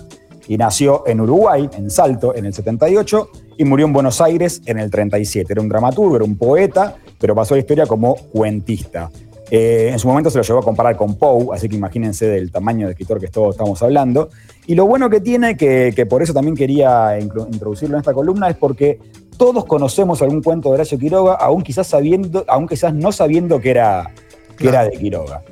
y 0.48 0.56
nació 0.56 1.06
en 1.06 1.20
Uruguay, 1.20 1.68
en 1.76 1.90
Salto, 1.90 2.34
en 2.34 2.46
el 2.46 2.54
78 2.54 3.30
y 3.58 3.64
murió 3.64 3.86
en 3.86 3.92
Buenos 3.92 4.20
Aires 4.20 4.62
en 4.66 4.78
el 4.78 4.90
37. 4.90 5.52
Era 5.52 5.60
un 5.60 5.68
dramaturgo, 5.68 6.16
era 6.16 6.24
un 6.24 6.36
poeta, 6.36 6.96
pero 7.18 7.34
pasó 7.34 7.54
a 7.54 7.56
la 7.56 7.60
historia 7.60 7.86
como 7.86 8.14
cuentista. 8.14 9.10
Eh, 9.50 9.90
en 9.92 9.98
su 9.98 10.08
momento 10.08 10.30
se 10.30 10.38
lo 10.38 10.44
llevó 10.44 10.58
a 10.60 10.62
comparar 10.62 10.96
con 10.96 11.16
Poe, 11.16 11.54
así 11.54 11.68
que 11.68 11.76
imagínense 11.76 12.26
del 12.26 12.50
tamaño 12.50 12.86
de 12.86 12.92
escritor 12.92 13.20
que 13.20 13.28
todos 13.28 13.54
estamos 13.54 13.82
hablando. 13.82 14.30
Y 14.66 14.74
lo 14.74 14.86
bueno 14.86 15.08
que 15.08 15.20
tiene, 15.20 15.56
que, 15.56 15.92
que 15.94 16.06
por 16.06 16.22
eso 16.22 16.32
también 16.32 16.56
quería 16.56 17.18
introducirlo 17.18 17.96
en 17.96 18.00
esta 18.00 18.12
columna, 18.12 18.48
es 18.48 18.56
porque 18.56 18.98
todos 19.36 19.64
conocemos 19.66 20.22
algún 20.22 20.42
cuento 20.42 20.70
de 20.70 20.76
Horacio 20.76 20.98
Quiroga, 20.98 21.34
aún 21.34 21.62
quizás, 21.62 21.86
sabiendo, 21.86 22.44
aún 22.48 22.66
quizás 22.66 22.94
no 22.94 23.12
sabiendo 23.12 23.60
que 23.60 23.70
era, 23.70 24.10
que 24.56 24.68
era 24.68 24.84
de 24.84 24.90
Quiroga. 24.92 25.42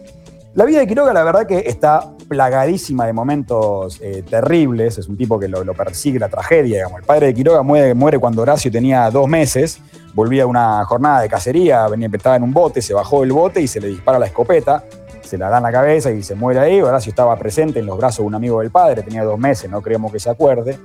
La 0.54 0.64
vida 0.64 0.78
de 0.78 0.86
Quiroga, 0.86 1.12
la 1.12 1.24
verdad 1.24 1.46
que 1.46 1.64
está 1.66 2.14
plagadísima 2.28 3.06
de 3.06 3.12
momentos 3.12 3.98
eh, 4.00 4.22
terribles. 4.28 4.98
Es 4.98 5.08
un 5.08 5.16
tipo 5.16 5.38
que 5.38 5.48
lo, 5.48 5.64
lo 5.64 5.74
persigue 5.74 6.18
la 6.18 6.28
tragedia. 6.28 6.76
digamos. 6.76 7.00
El 7.00 7.04
padre 7.04 7.26
de 7.26 7.34
Quiroga 7.34 7.62
muere, 7.62 7.92
muere 7.94 8.18
cuando 8.18 8.42
Horacio 8.42 8.70
tenía 8.70 9.10
dos 9.10 9.28
meses. 9.28 9.80
Volvía 10.14 10.44
a 10.44 10.46
una 10.46 10.84
jornada 10.84 11.22
de 11.22 11.28
cacería, 11.28 11.88
venía, 11.88 12.08
estaba 12.12 12.36
en 12.36 12.44
un 12.44 12.52
bote, 12.52 12.80
se 12.80 12.94
bajó 12.94 13.22
del 13.22 13.32
bote 13.32 13.60
y 13.60 13.66
se 13.66 13.80
le 13.80 13.88
dispara 13.88 14.18
la 14.18 14.26
escopeta. 14.26 14.84
Se 15.22 15.36
la 15.36 15.48
da 15.48 15.56
en 15.56 15.64
la 15.64 15.72
cabeza 15.72 16.12
y 16.12 16.22
se 16.22 16.36
muere 16.36 16.60
ahí. 16.60 16.80
Horacio 16.80 17.10
estaba 17.10 17.36
presente 17.36 17.80
en 17.80 17.86
los 17.86 17.98
brazos 17.98 18.18
de 18.18 18.26
un 18.28 18.34
amigo 18.36 18.60
del 18.60 18.70
padre, 18.70 19.02
tenía 19.02 19.24
dos 19.24 19.38
meses, 19.38 19.68
no 19.68 19.82
creemos 19.82 20.12
que 20.12 20.20
se 20.20 20.30
acuerde. 20.30 20.78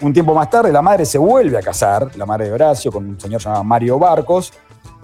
Un 0.00 0.12
tiempo 0.12 0.32
más 0.32 0.48
tarde, 0.48 0.70
la 0.70 0.80
madre 0.80 1.04
se 1.04 1.18
vuelve 1.18 1.58
a 1.58 1.62
casar, 1.62 2.08
la 2.16 2.24
madre 2.24 2.46
de 2.46 2.52
Horacio, 2.52 2.92
con 2.92 3.04
un 3.04 3.18
señor 3.18 3.40
llamado 3.40 3.64
Mario 3.64 3.98
Barcos, 3.98 4.52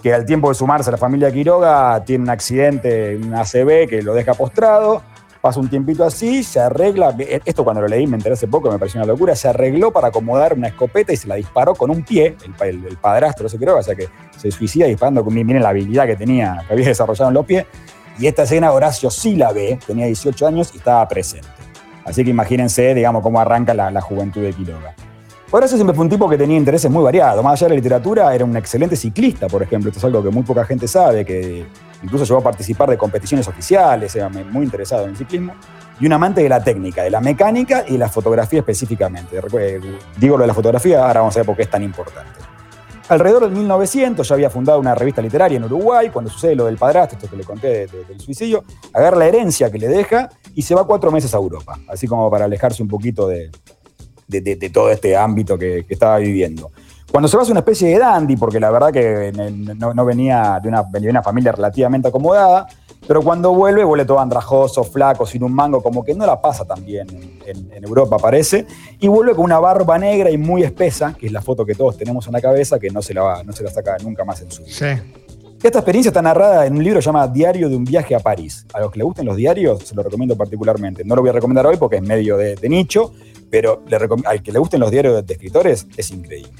que 0.05 0.13
al 0.13 0.23
tiempo 0.23 0.49
de 0.49 0.53
sumarse 0.53 0.87
a 0.87 0.91
la 0.91 0.99
familia 0.99 1.31
Quiroga 1.31 2.03
tiene 2.05 2.25
un 2.25 2.29
accidente, 2.29 3.15
un 3.15 3.33
ACV 3.33 3.89
que 3.89 4.03
lo 4.03 4.13
deja 4.13 4.35
postrado. 4.35 5.01
Pasa 5.41 5.59
un 5.59 5.67
tiempito 5.67 6.03
así, 6.03 6.43
se 6.43 6.59
arregla. 6.59 7.17
Esto 7.43 7.63
cuando 7.63 7.81
lo 7.81 7.87
leí 7.87 8.05
me 8.05 8.15
enteré 8.15 8.33
hace 8.33 8.47
poco, 8.47 8.69
me 8.69 8.77
pareció 8.77 8.99
una 8.99 9.07
locura. 9.07 9.35
Se 9.35 9.47
arregló 9.47 9.91
para 9.91 10.09
acomodar 10.09 10.53
una 10.53 10.67
escopeta 10.67 11.11
y 11.11 11.17
se 11.17 11.27
la 11.27 11.33
disparó 11.33 11.73
con 11.73 11.89
un 11.89 12.03
pie, 12.03 12.37
el, 12.61 12.85
el, 12.85 12.97
padrastro 12.97 13.45
de 13.45 13.47
ese 13.47 13.57
Quiroga, 13.57 13.79
o 13.79 13.83
sea 13.83 13.95
que 13.95 14.07
se 14.37 14.51
suicida 14.51 14.85
disparando. 14.85 15.23
Miren 15.23 15.63
la 15.63 15.69
habilidad 15.69 16.05
que 16.05 16.15
tenía, 16.15 16.63
que 16.67 16.73
había 16.73 16.89
desarrollado 16.89 17.29
en 17.29 17.33
los 17.33 17.45
pies. 17.47 17.65
Y 18.19 18.27
esta 18.27 18.43
escena 18.43 18.73
Horacio 18.73 19.09
sí 19.09 19.35
la 19.35 19.53
ve, 19.53 19.79
tenía 19.87 20.05
18 20.05 20.45
años 20.45 20.69
y 20.75 20.77
estaba 20.77 21.07
presente. 21.07 21.47
Así 22.03 22.23
que 22.23 22.29
imagínense, 22.29 22.93
digamos, 22.93 23.23
cómo 23.23 23.39
arranca 23.39 23.73
la, 23.73 24.01
juventud 24.01 24.43
de 24.43 24.53
Quiroga. 24.53 24.93
Horacio 25.55 25.77
siempre 25.77 25.95
fue 25.95 26.03
un 26.03 26.09
tipo 26.09 26.27
que 26.27 26.37
tenía 26.37 26.57
intereses 26.57 26.91
muy 26.91 27.01
variados. 27.01 27.41
Más 27.41 27.53
allá 27.53 27.67
de 27.67 27.69
la 27.69 27.75
literatura, 27.77 28.35
era 28.35 28.43
un 28.43 28.57
excelente 28.57 28.97
ciclista, 28.97 29.47
por 29.47 29.63
ejemplo. 29.63 29.89
Esto 29.89 29.99
es 29.99 30.03
algo 30.03 30.21
que 30.21 30.29
muy 30.29 30.43
poca 30.43 30.65
gente 30.65 30.85
sabe, 30.85 31.23
que 31.23 31.65
incluso 32.03 32.25
llegó 32.25 32.39
a 32.39 32.43
participar 32.43 32.89
de 32.89 32.97
competiciones 32.97 33.47
oficiales, 33.47 34.13
era 34.17 34.27
muy 34.27 34.65
interesado 34.65 35.05
en 35.05 35.11
el 35.11 35.15
ciclismo. 35.15 35.53
Y 35.97 36.07
un 36.07 36.11
amante 36.11 36.43
de 36.43 36.49
la 36.49 36.61
técnica, 36.61 37.03
de 37.03 37.09
la 37.09 37.21
mecánica 37.21 37.85
y 37.87 37.97
la 37.97 38.09
fotografía 38.09 38.59
específicamente. 38.59 39.39
Digo 40.17 40.35
lo 40.35 40.41
de 40.41 40.47
la 40.47 40.53
fotografía, 40.53 41.05
ahora 41.07 41.21
vamos 41.21 41.37
a 41.37 41.39
ver 41.39 41.45
por 41.45 41.55
qué 41.55 41.61
es 41.61 41.69
tan 41.69 41.83
importante. 41.83 42.37
Alrededor 43.07 43.43
del 43.43 43.51
1900 43.51 44.27
ya 44.27 44.35
había 44.35 44.49
fundado 44.49 44.77
una 44.77 44.93
revista 44.93 45.21
literaria 45.21 45.55
en 45.55 45.63
Uruguay, 45.63 46.09
cuando 46.09 46.29
sucede 46.29 46.55
lo 46.55 46.65
del 46.65 46.75
padrastro, 46.75 47.17
esto 47.17 47.29
que 47.29 47.37
le 47.37 47.45
conté 47.45 47.87
del 47.87 48.19
suicidio, 48.19 48.65
agarra 48.91 49.15
la 49.15 49.27
herencia 49.27 49.71
que 49.71 49.77
le 49.77 49.87
deja 49.87 50.29
y 50.53 50.63
se 50.63 50.75
va 50.75 50.85
cuatro 50.85 51.11
meses 51.11 51.33
a 51.33 51.37
Europa, 51.37 51.79
así 51.87 52.07
como 52.07 52.29
para 52.29 52.43
alejarse 52.43 52.83
un 52.83 52.89
poquito 52.89 53.27
de, 53.27 53.51
todo 54.71 54.89
este 54.89 55.15
ámbito 55.15 55.57
que, 55.57 55.85
estaba 55.87 56.17
viviendo. 56.17 56.71
Cuando 57.11 57.27
se 57.27 57.37
va 57.37 57.43
a 57.43 57.45
una 57.45 57.59
especie 57.59 57.89
de 57.89 57.99
dandy, 57.99 58.35
porque 58.35 58.59
la 58.59 58.71
verdad 58.71 58.91
que 58.91 59.31
no, 59.33 60.05
venía, 60.05 60.59
de 60.61 60.67
una, 60.67 60.81
venía 60.81 61.07
de 61.07 61.11
una 61.11 61.23
familia 61.23 61.51
relativamente 61.51 62.09
acomodada, 62.09 62.67
pero 63.07 63.21
cuando 63.21 63.53
vuelve, 63.53 63.83
vuelve 63.83 64.05
todo 64.05 64.19
andrajoso, 64.19 64.83
flaco, 64.83 65.25
sin 65.25 65.43
un 65.43 65.53
mango, 65.53 65.81
como 65.81 66.03
que 66.03 66.15
no 66.15 66.25
la 66.25 66.41
pasa 66.41 66.65
tan 66.65 66.83
bien 66.83 67.07
en, 67.45 67.83
Europa, 67.83 68.17
parece. 68.17 68.65
Y 68.99 69.07
vuelve 69.07 69.35
con 69.35 69.45
una 69.45 69.59
barba 69.59 69.97
negra 69.99 70.31
y 70.31 70.37
muy 70.37 70.63
espesa, 70.63 71.13
que 71.13 71.27
es 71.27 71.31
la 71.31 71.41
foto 71.41 71.65
que 71.65 71.75
todos 71.75 71.97
tenemos 71.97 72.25
en 72.25 72.33
la 72.33 72.41
cabeza, 72.41 72.79
que 72.79 72.89
no 72.89 73.03
se 73.03 73.13
la, 73.13 73.21
va, 73.21 73.43
no 73.43 73.53
se 73.53 73.63
la 73.63 73.69
saca 73.69 73.95
nunca 74.03 74.25
más 74.25 74.41
en 74.41 74.51
su 74.51 74.63
vida. 74.63 75.03
Esta 75.65 75.79
experiencia 75.79 76.09
está 76.09 76.21
narrada 76.21 76.67
en 76.67 76.75
un 76.75 76.83
libro 76.83 76.99
llamado 76.99 77.31
Diario 77.33 77.69
de 77.69 77.75
un 77.75 77.85
viaje 77.85 78.13
a 78.13 78.19
París. 78.19 78.67
A 78.73 78.81
los 78.81 78.91
que 78.91 78.99
le 78.99 79.03
gusten 79.03 79.25
los 79.25 79.35
diarios, 79.35 79.83
se 79.83 79.95
lo 79.95 80.03
recomiendo 80.03 80.35
particularmente. 80.35 81.03
No 81.03 81.15
lo 81.15 81.21
voy 81.21 81.29
a 81.29 81.33
recomendar 81.33 81.65
hoy 81.65 81.77
porque 81.77 81.95
es 81.95 82.03
medio 82.03 82.37
de, 82.37 82.57
nicho, 82.69 83.13
pero 83.49 83.83
le 83.87 83.97
al 84.25 84.43
que 84.43 84.51
le 84.51 84.59
gusten 84.59 84.79
los 84.79 84.91
diarios 84.91 85.25
de 85.25 85.33
escritores, 85.33 85.87
es 85.95 86.11
increíble. 86.11 86.51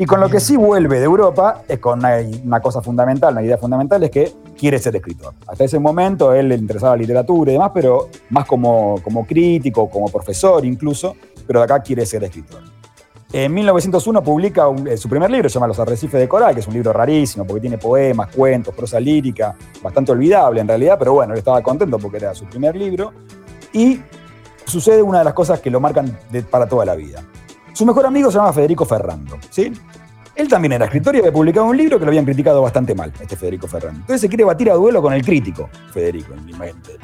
Y 0.00 0.06
con 0.06 0.18
lo 0.18 0.30
que 0.30 0.40
sí 0.40 0.56
vuelve 0.56 0.98
de 0.98 1.04
Europa 1.04 1.62
es 1.68 1.78
con 1.78 2.02
una, 2.02 2.60
cosa 2.60 2.80
fundamental, 2.80 3.34
una 3.34 3.42
idea 3.42 3.58
fundamental, 3.58 4.02
es 4.02 4.10
que 4.10 4.32
quiere 4.56 4.78
ser 4.78 4.96
escritor. 4.96 5.34
Hasta 5.46 5.64
ese 5.64 5.78
momento 5.78 6.32
él 6.32 6.48
le 6.48 6.54
interesaba 6.54 6.96
literatura 6.96 7.50
y 7.50 7.54
demás, 7.54 7.70
pero 7.74 8.08
más 8.30 8.46
como, 8.46 8.96
como 9.04 9.26
crítico, 9.26 9.90
como 9.90 10.08
profesor 10.08 10.64
incluso, 10.64 11.14
pero 11.46 11.60
de 11.60 11.64
acá 11.66 11.80
quiere 11.80 12.06
ser 12.06 12.24
escritor. 12.24 12.62
En 13.32 13.52
1901 13.52 14.22
publica 14.24 14.68
eh, 14.86 14.96
su 14.96 15.08
primer 15.08 15.30
libro, 15.30 15.50
se 15.50 15.54
llama 15.54 15.68
Los 15.68 15.78
Arrecifes 15.78 16.18
de 16.18 16.26
Coral, 16.26 16.54
que 16.54 16.60
es 16.60 16.66
un 16.66 16.72
libro 16.72 16.92
rarísimo 16.92 17.46
porque 17.46 17.60
tiene 17.60 17.76
poemas, 17.76 18.34
cuentos, 18.34 18.74
prosa 18.74 18.98
lírica, 18.98 19.54
bastante 19.82 20.12
olvidable 20.12 20.62
en 20.62 20.68
realidad, 20.68 20.96
pero 20.98 21.12
bueno, 21.12 21.34
él 21.34 21.38
estaba 21.38 21.62
contento 21.62 21.98
porque 21.98 22.16
era 22.16 22.34
su 22.34 22.46
primer 22.46 22.74
libro. 22.74 23.12
Y 23.72 24.00
sucede 24.70 25.02
una 25.02 25.18
de 25.18 25.24
las 25.24 25.34
cosas 25.34 25.60
que 25.60 25.70
lo 25.70 25.80
marcan 25.80 26.16
para 26.50 26.66
toda 26.66 26.84
la 26.84 26.94
vida. 26.94 27.22
Su 27.72 27.84
mejor 27.84 28.06
amigo 28.06 28.30
se 28.30 28.38
llama 28.38 28.52
Federico 28.52 28.84
Ferrando, 28.84 29.36
¿sí? 29.50 29.72
Él 30.34 30.48
también 30.48 30.72
era 30.72 30.86
escritor 30.86 31.14
y 31.14 31.18
había 31.18 31.32
publicado 31.32 31.66
un 31.66 31.76
libro 31.76 31.98
que 31.98 32.04
lo 32.04 32.10
habían 32.10 32.24
criticado 32.24 32.62
bastante 32.62 32.94
mal, 32.94 33.12
este 33.20 33.36
Federico 33.36 33.66
Ferrando. 33.66 34.00
Entonces 34.00 34.22
se 34.22 34.28
quiere 34.28 34.44
batir 34.44 34.70
a 34.70 34.74
duelo 34.74 35.02
con 35.02 35.12
el 35.12 35.22
crítico, 35.22 35.68
Federico. 35.92 36.34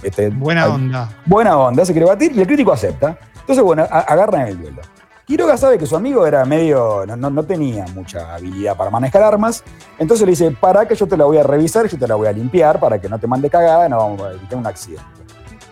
Este, 0.02 0.30
buena 0.30 0.68
onda. 0.68 1.08
Buena 1.26 1.58
onda, 1.58 1.84
se 1.84 1.92
quiere 1.92 2.06
batir 2.06 2.32
y 2.34 2.40
el 2.40 2.46
crítico 2.46 2.72
acepta. 2.72 3.18
Entonces, 3.40 3.62
bueno, 3.62 3.86
agarran 3.90 4.48
el 4.48 4.58
duelo. 4.58 4.80
Quiroga 5.26 5.56
sabe 5.56 5.76
que 5.76 5.86
su 5.86 5.96
amigo 5.96 6.24
era 6.24 6.44
medio, 6.44 7.04
no, 7.04 7.42
tenía 7.42 7.84
mucha 7.94 8.36
habilidad 8.36 8.76
para 8.76 8.90
manejar 8.90 9.24
armas, 9.24 9.64
entonces 9.98 10.24
le 10.24 10.30
dice, 10.30 10.52
para 10.52 10.86
que 10.86 10.94
yo 10.94 11.08
te 11.08 11.16
la 11.16 11.24
voy 11.24 11.36
a 11.38 11.42
revisar, 11.42 11.88
yo 11.88 11.98
te 11.98 12.06
la 12.06 12.14
voy 12.14 12.28
a 12.28 12.32
limpiar 12.32 12.78
para 12.78 13.00
que 13.00 13.08
no 13.08 13.18
te 13.18 13.26
mande 13.26 13.50
cagada, 13.50 13.88
no 13.88 13.96
vamos 13.98 14.22
a 14.22 14.32
evitar 14.34 14.56
un 14.56 14.66
accidente. 14.68 15.15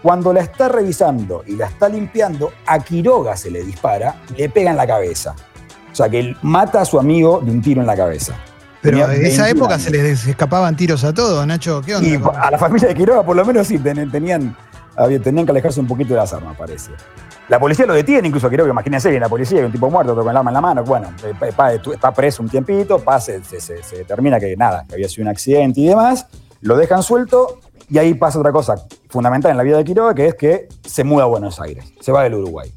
Cuando 0.04 0.34
la 0.34 0.40
está 0.40 0.68
revisando 0.68 1.44
y 1.46 1.56
la 1.56 1.64
está 1.64 1.88
limpiando, 1.88 2.52
a 2.66 2.78
Quiroga 2.78 3.38
se 3.38 3.50
le 3.50 3.64
dispara 3.64 4.16
y 4.28 4.42
le 4.42 4.50
pega 4.50 4.70
en 4.70 4.76
la 4.76 4.86
cabeza. 4.86 5.34
O 5.90 5.94
sea, 5.94 6.10
que 6.10 6.20
él 6.20 6.36
mata 6.42 6.82
a 6.82 6.84
su 6.84 6.98
amigo 6.98 7.40
de 7.42 7.50
un 7.50 7.62
tiro 7.62 7.80
en 7.80 7.86
la 7.86 7.96
cabeza. 7.96 8.34
Pero 8.82 9.10
en 9.10 9.24
esa 9.24 9.48
época 9.48 9.78
se 9.78 9.90
les 9.90 10.26
escapaban 10.26 10.76
tiros 10.76 11.04
a 11.04 11.14
todos, 11.14 11.46
Nacho. 11.46 11.80
¿Qué 11.80 11.96
onda? 11.96 12.06
Y 12.06 12.20
a 12.38 12.50
la 12.50 12.58
familia 12.58 12.88
de 12.88 12.94
Quiroga, 12.94 13.22
por 13.22 13.34
lo 13.34 13.46
menos, 13.46 13.66
sí, 13.66 13.78
tenían, 13.78 14.10
tenían 14.10 15.46
que 15.46 15.50
alejarse 15.52 15.80
un 15.80 15.86
poquito 15.86 16.12
de 16.12 16.20
las 16.20 16.34
armas, 16.34 16.54
parece. 16.54 16.90
La 17.48 17.58
policía 17.58 17.86
lo 17.86 17.94
detiene, 17.94 18.28
incluso 18.28 18.50
Quiroga, 18.50 18.72
imagínense, 18.72 19.08
viene 19.08 19.24
la 19.24 19.30
policía, 19.30 19.60
hay 19.60 19.64
un 19.64 19.72
tipo 19.72 19.88
muerto 19.88 20.14
con 20.14 20.28
el 20.28 20.36
arma 20.36 20.50
en 20.50 20.54
la 20.54 20.60
mano. 20.60 20.84
Bueno, 20.84 21.14
eh, 21.24 21.32
está 21.94 22.12
preso 22.12 22.42
un 22.42 22.50
tiempito, 22.50 23.02
se, 23.20 23.42
se 23.42 23.96
determina 23.96 24.38
que 24.38 24.54
nada, 24.54 24.84
que 24.86 24.96
había 24.96 25.08
sido 25.08 25.22
un 25.22 25.28
accidente 25.28 25.80
y 25.80 25.86
demás. 25.86 26.26
Lo 26.60 26.76
dejan 26.76 27.02
suelto 27.02 27.60
y 27.90 27.98
ahí 27.98 28.14
pasa 28.14 28.38
otra 28.38 28.52
cosa 28.52 28.76
fundamental 29.08 29.50
en 29.50 29.56
la 29.56 29.62
vida 29.62 29.76
de 29.76 29.84
Quiroga, 29.84 30.14
que 30.14 30.26
es 30.28 30.34
que 30.34 30.68
se 30.84 31.04
muda 31.04 31.24
a 31.24 31.26
Buenos 31.26 31.60
Aires, 31.60 31.92
se 32.00 32.12
va 32.12 32.22
del 32.22 32.34
Uruguay, 32.34 32.72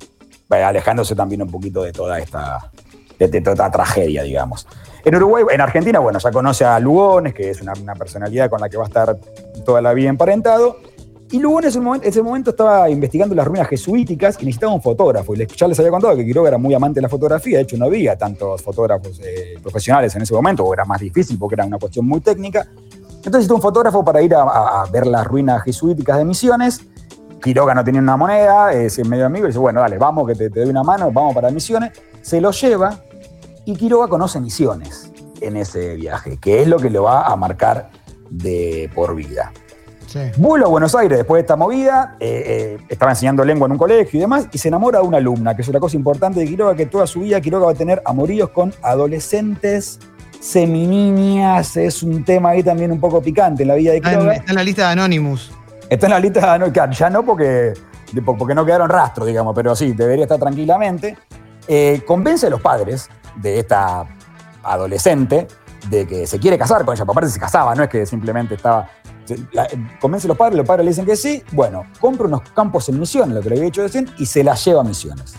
alejándose 0.49 1.15
también 1.15 1.41
un 1.41 1.51
poquito 1.51 1.83
de 1.83 1.91
toda 1.91 2.19
esta, 2.19 2.71
de, 3.19 3.41
toda 3.41 3.71
tragedia, 3.71 4.23
digamos. 4.23 4.67
En 5.03 5.15
Uruguay, 5.15 5.45
en 5.51 5.61
Argentina, 5.61 5.99
bueno, 5.99 6.19
ya 6.19 6.31
conoce 6.31 6.65
a 6.65 6.79
Lugones, 6.79 7.33
que 7.33 7.49
es 7.49 7.61
una, 7.61 7.73
personalidad 7.95 8.49
con 8.49 8.59
la 8.59 8.69
que 8.69 8.77
va 8.77 8.83
a 8.83 8.87
estar 8.87 9.17
toda 9.65 9.81
la 9.81 9.93
vida 9.93 10.09
emparentado. 10.09 10.77
Y 11.29 11.39
Lugones 11.39 11.75
en 11.75 11.85
ese 12.03 12.21
momento 12.21 12.51
estaba 12.51 12.89
investigando 12.89 13.35
las 13.35 13.45
ruinas 13.45 13.67
jesuíticas 13.67 14.37
y 14.39 14.45
necesitaba 14.45 14.73
un 14.73 14.81
fotógrafo. 14.81 15.35
Y 15.35 15.45
ya 15.45 15.67
les 15.67 15.77
había 15.79 15.91
contado 15.91 16.15
que 16.15 16.25
Quiroga 16.25 16.49
era 16.49 16.57
muy 16.57 16.73
amante 16.73 16.99
de 16.99 17.01
la 17.01 17.09
fotografía. 17.09 17.57
De 17.57 17.63
hecho, 17.63 17.77
no 17.77 17.85
había 17.85 18.17
tantos 18.17 18.61
fotógrafos 18.61 19.19
eh, 19.21 19.55
profesionales 19.61 20.15
en 20.15 20.21
ese 20.21 20.33
momento, 20.33 20.63
o 20.63 20.73
era 20.73 20.85
más 20.85 21.01
difícil 21.01 21.37
porque 21.37 21.55
era 21.55 21.65
una 21.65 21.77
cuestión 21.77 22.05
muy 22.05 22.21
técnica. 22.21 22.67
Entonces 23.27 23.49
necesitó 23.49 23.55
un 23.55 23.61
fotógrafo 23.61 24.05
para 24.05 24.21
ir 24.21 24.33
a, 24.33 24.85
ver 24.89 25.05
las 25.05 25.27
ruinas 25.27 25.61
jesuíticas 25.61 26.17
de 26.17 26.23
Misiones. 26.23 26.79
Quiroga 27.43 27.75
no 27.75 27.83
tenía 27.83 27.99
una 27.99 28.15
moneda, 28.15 28.71
es 28.71 29.05
medio 29.05 29.25
amigo, 29.25 29.45
y 29.45 29.49
dice, 29.49 29.59
bueno, 29.59 29.81
dale, 29.81 29.97
vamos, 29.97 30.25
que 30.27 30.33
te, 30.33 30.49
doy 30.49 30.69
una 30.69 30.81
mano, 30.81 31.11
vamos 31.11 31.35
para 31.35 31.51
Misiones. 31.51 31.91
Se 32.21 32.39
lo 32.39 32.51
lleva 32.51 33.01
y 33.65 33.75
Quiroga 33.75 34.07
conoce 34.07 34.39
Misiones 34.39 35.11
en 35.41 35.57
ese 35.57 35.95
viaje, 35.95 36.37
que 36.37 36.61
es 36.61 36.69
lo 36.69 36.77
que 36.77 36.89
lo 36.89 37.03
va 37.03 37.23
a 37.23 37.35
marcar 37.35 37.89
de 38.29 38.89
por 38.95 39.13
vida. 39.13 39.51
Sí. 40.05 40.19
Vuelo 40.37 40.67
a 40.67 40.69
Buenos 40.69 40.95
Aires 40.95 41.17
después 41.17 41.39
de 41.39 41.41
esta 41.41 41.57
movida, 41.57 42.15
eh, 42.21 42.77
eh, 42.79 42.85
estaba 42.87 43.11
enseñando 43.11 43.43
lengua 43.43 43.65
en 43.65 43.73
un 43.73 43.77
colegio 43.77 44.19
y 44.19 44.21
demás, 44.21 44.47
y 44.53 44.57
se 44.57 44.69
enamora 44.69 45.01
de 45.01 45.05
una 45.05 45.17
alumna, 45.17 45.53
que 45.53 45.63
es 45.63 45.67
una 45.67 45.81
cosa 45.81 45.97
importante 45.97 46.39
de 46.39 46.45
Quiroga, 46.45 46.75
que 46.75 46.85
toda 46.85 47.05
su 47.05 47.19
vida 47.19 47.41
Quiroga 47.41 47.65
va 47.65 47.71
a 47.73 47.75
tener 47.75 48.01
amoríos 48.05 48.51
con 48.51 48.73
adolescentes 48.81 49.99
seminiñas, 50.39 51.77
es 51.77 52.03
un 52.03 52.23
tema 52.23 52.49
ahí 52.49 52.63
también 52.63 52.91
un 52.91 52.99
poco 52.99 53.21
picante 53.21 53.63
en 53.63 53.69
la 53.69 53.75
vida 53.75 53.91
de 53.93 54.01
Quiroga. 54.01 54.33
Está 54.33 54.51
en, 54.51 54.55
la 54.55 54.63
lista 54.63 54.81
de 54.83 54.91
Anonymous. 54.93 55.51
Está 55.89 56.07
en 56.07 56.11
la 56.11 56.19
lista 56.19 56.39
de 56.41 56.47
Anonymous, 56.47 56.97
ya 56.97 57.09
no 57.09 57.23
porque, 57.23 57.73
porque 58.37 58.55
no 58.55 58.65
quedaron 58.65 58.89
rastros, 58.89 59.27
digamos, 59.27 59.53
pero 59.55 59.75
sí, 59.75 59.93
debería 59.93 60.25
estar 60.25 60.39
tranquilamente. 60.39 61.17
Eh, 61.67 62.01
convence 62.05 62.47
a 62.47 62.49
los 62.49 62.61
padres 62.61 63.09
de 63.35 63.59
esta 63.59 64.05
adolescente 64.63 65.47
de 65.89 66.07
que 66.07 66.27
se 66.27 66.39
quiere 66.39 66.57
casar 66.57 66.83
con 66.85 66.95
ella, 66.95 67.03
aparte 67.03 67.29
se 67.29 67.39
casaba, 67.39 67.75
no 67.75 67.83
es 67.83 67.89
que 67.89 68.05
simplemente 68.05 68.55
estaba... 68.55 68.89
convence 69.99 70.27
a 70.27 70.29
los 70.29 70.37
padres, 70.37 70.57
los 70.57 70.67
padres 70.67 70.85
le 70.85 70.91
dicen 70.91 71.05
que 71.05 71.15
sí, 71.15 71.43
bueno, 71.51 71.85
compra 71.99 72.27
unos 72.27 72.41
campos 72.51 72.89
en 72.89 72.99
Misiones, 72.99 73.35
lo 73.35 73.41
que 73.41 73.49
le 73.49 73.55
había 73.55 73.65
dicho 73.65 73.81
recién, 73.81 74.09
y 74.17 74.25
se 74.25 74.43
la 74.43 74.55
lleva 74.55 74.81
a 74.81 74.83
Misiones 74.83 75.35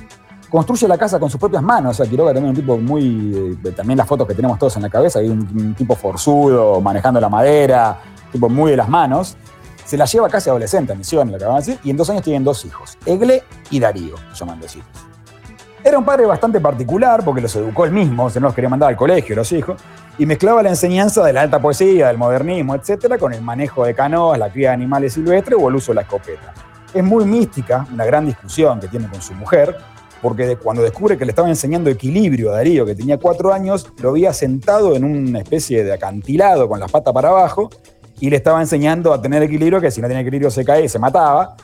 construye 0.49 0.89
la 0.89 0.97
casa 0.97 1.19
con 1.19 1.31
sus 1.31 1.39
propias 1.39 1.63
manos. 1.63 1.93
O 1.93 2.03
sea, 2.03 2.11
Quiroga 2.11 2.33
también 2.33 2.51
un 2.51 2.57
tipo 2.57 2.77
muy. 2.79 3.57
Eh, 3.65 3.73
también 3.73 3.99
las 3.99 4.07
fotos 4.07 4.27
que 4.27 4.35
tenemos 4.35 4.59
todos 4.59 4.77
en 4.77 4.83
la 4.83 4.91
cabeza, 4.91 5.19
hay 5.19 5.29
un, 5.29 5.75
tipo 5.75 5.95
forzudo, 5.95 6.81
manejando 6.81 7.21
la 7.21 7.29
madera, 7.29 8.01
tipo 8.33 8.49
muy 8.49 8.71
de 8.71 8.77
las 8.77 8.89
manos. 8.89 9.37
Se 9.85 9.97
la 9.97 10.05
lleva 10.05 10.29
casi 10.29 10.51
adolescente 10.51 10.93
a 10.93 10.97
Misión, 10.97 11.33
lo 11.33 11.39
que 11.39 11.45
van 11.45 11.55
a 11.55 11.59
decir, 11.59 11.79
y 11.83 11.91
en 11.91 11.97
dos 11.97 12.11
años 12.11 12.23
tienen 12.23 12.45
dos 12.45 12.63
hijos, 12.67 12.99
Egle 13.07 13.43
y 13.71 13.81
Darío, 13.81 14.17
llaman 14.35 14.61
los 14.61 14.77
hijos. 14.77 14.91
Era 15.83 15.99
un 15.99 16.05
padre 16.05 16.27
bastante 16.27 16.61
particular 16.61 17.25
porque 17.25 17.41
los 17.41 17.57
educó 17.57 17.87
él 17.87 17.93
mismo, 17.93 18.29
se 18.29 18.39
no 18.39 18.49
los 18.49 18.55
quería 18.55 18.69
mandar 18.69 18.91
al 18.91 18.97
colegio 18.97 19.35
los 19.35 19.51
hijos, 19.53 19.81
y 20.19 20.27
mezclaba 20.27 20.63
la 20.63 20.69
enseñanza 20.69 21.25
de 21.25 21.33
la 21.33 21.41
alta 21.41 21.59
poesía, 21.59 22.09
del 22.09 22.19
modernismo, 22.19 22.75
etcétera, 22.75 23.17
con 23.17 23.33
el 23.33 23.41
manejo 23.41 23.85
de 23.87 23.95
canoas, 23.95 24.39
la 24.39 24.51
cría 24.51 24.71
de 24.71 24.75
animales 24.75 25.15
silvestres 25.15 25.59
o 25.59 25.69
el 25.71 25.77
uso 25.77 25.93
de 25.93 25.97
la 25.97 26.03
escopeta. 26.03 26.53
Es 26.93 27.03
muy 27.03 27.25
mística, 27.25 27.87
una 27.91 28.05
gran 28.05 28.27
discusión 28.27 28.81
que 28.81 28.89
tiene 28.89 29.09
con 29.09 29.23
su 29.23 29.33
mujer, 29.33 29.75
porque 30.23 30.57
cuando 30.57 30.83
descubre 30.83 31.17
que 31.17 31.25
le 31.25 31.31
estaba 31.31 31.49
enseñando 31.49 31.91
equilibrio 31.91 32.51
a 32.51 32.57
Darío, 32.57 32.85
que 32.85 32.95
tenía 32.95 33.19
cuatro 33.19 33.53
años, 33.53 33.93
lo 34.01 34.11
había 34.11 34.33
sentado 34.33 34.97
en 34.97 35.05
una 35.05 35.41
especie 35.41 35.85
de 35.85 35.93
acantilado 35.93 36.69
con 36.69 36.81
las 36.81 36.91
patas 36.91 37.15
para 37.15 37.29
abajo 37.29 37.71
y 38.21 38.31
le 38.31 38.37
estaba 38.37 38.61
enseñando 38.61 39.13
a 39.13 39.23
tener 39.23 39.43
equilibrio, 39.43 39.81
que 39.81 39.91
si 39.91 40.01
no 40.01 40.09
tenía 40.09 40.23
equilibrio 40.23 40.51
se 40.51 40.65
cae 40.65 40.85
y 40.85 40.89
se 40.89 40.99
mataba. 40.99 41.57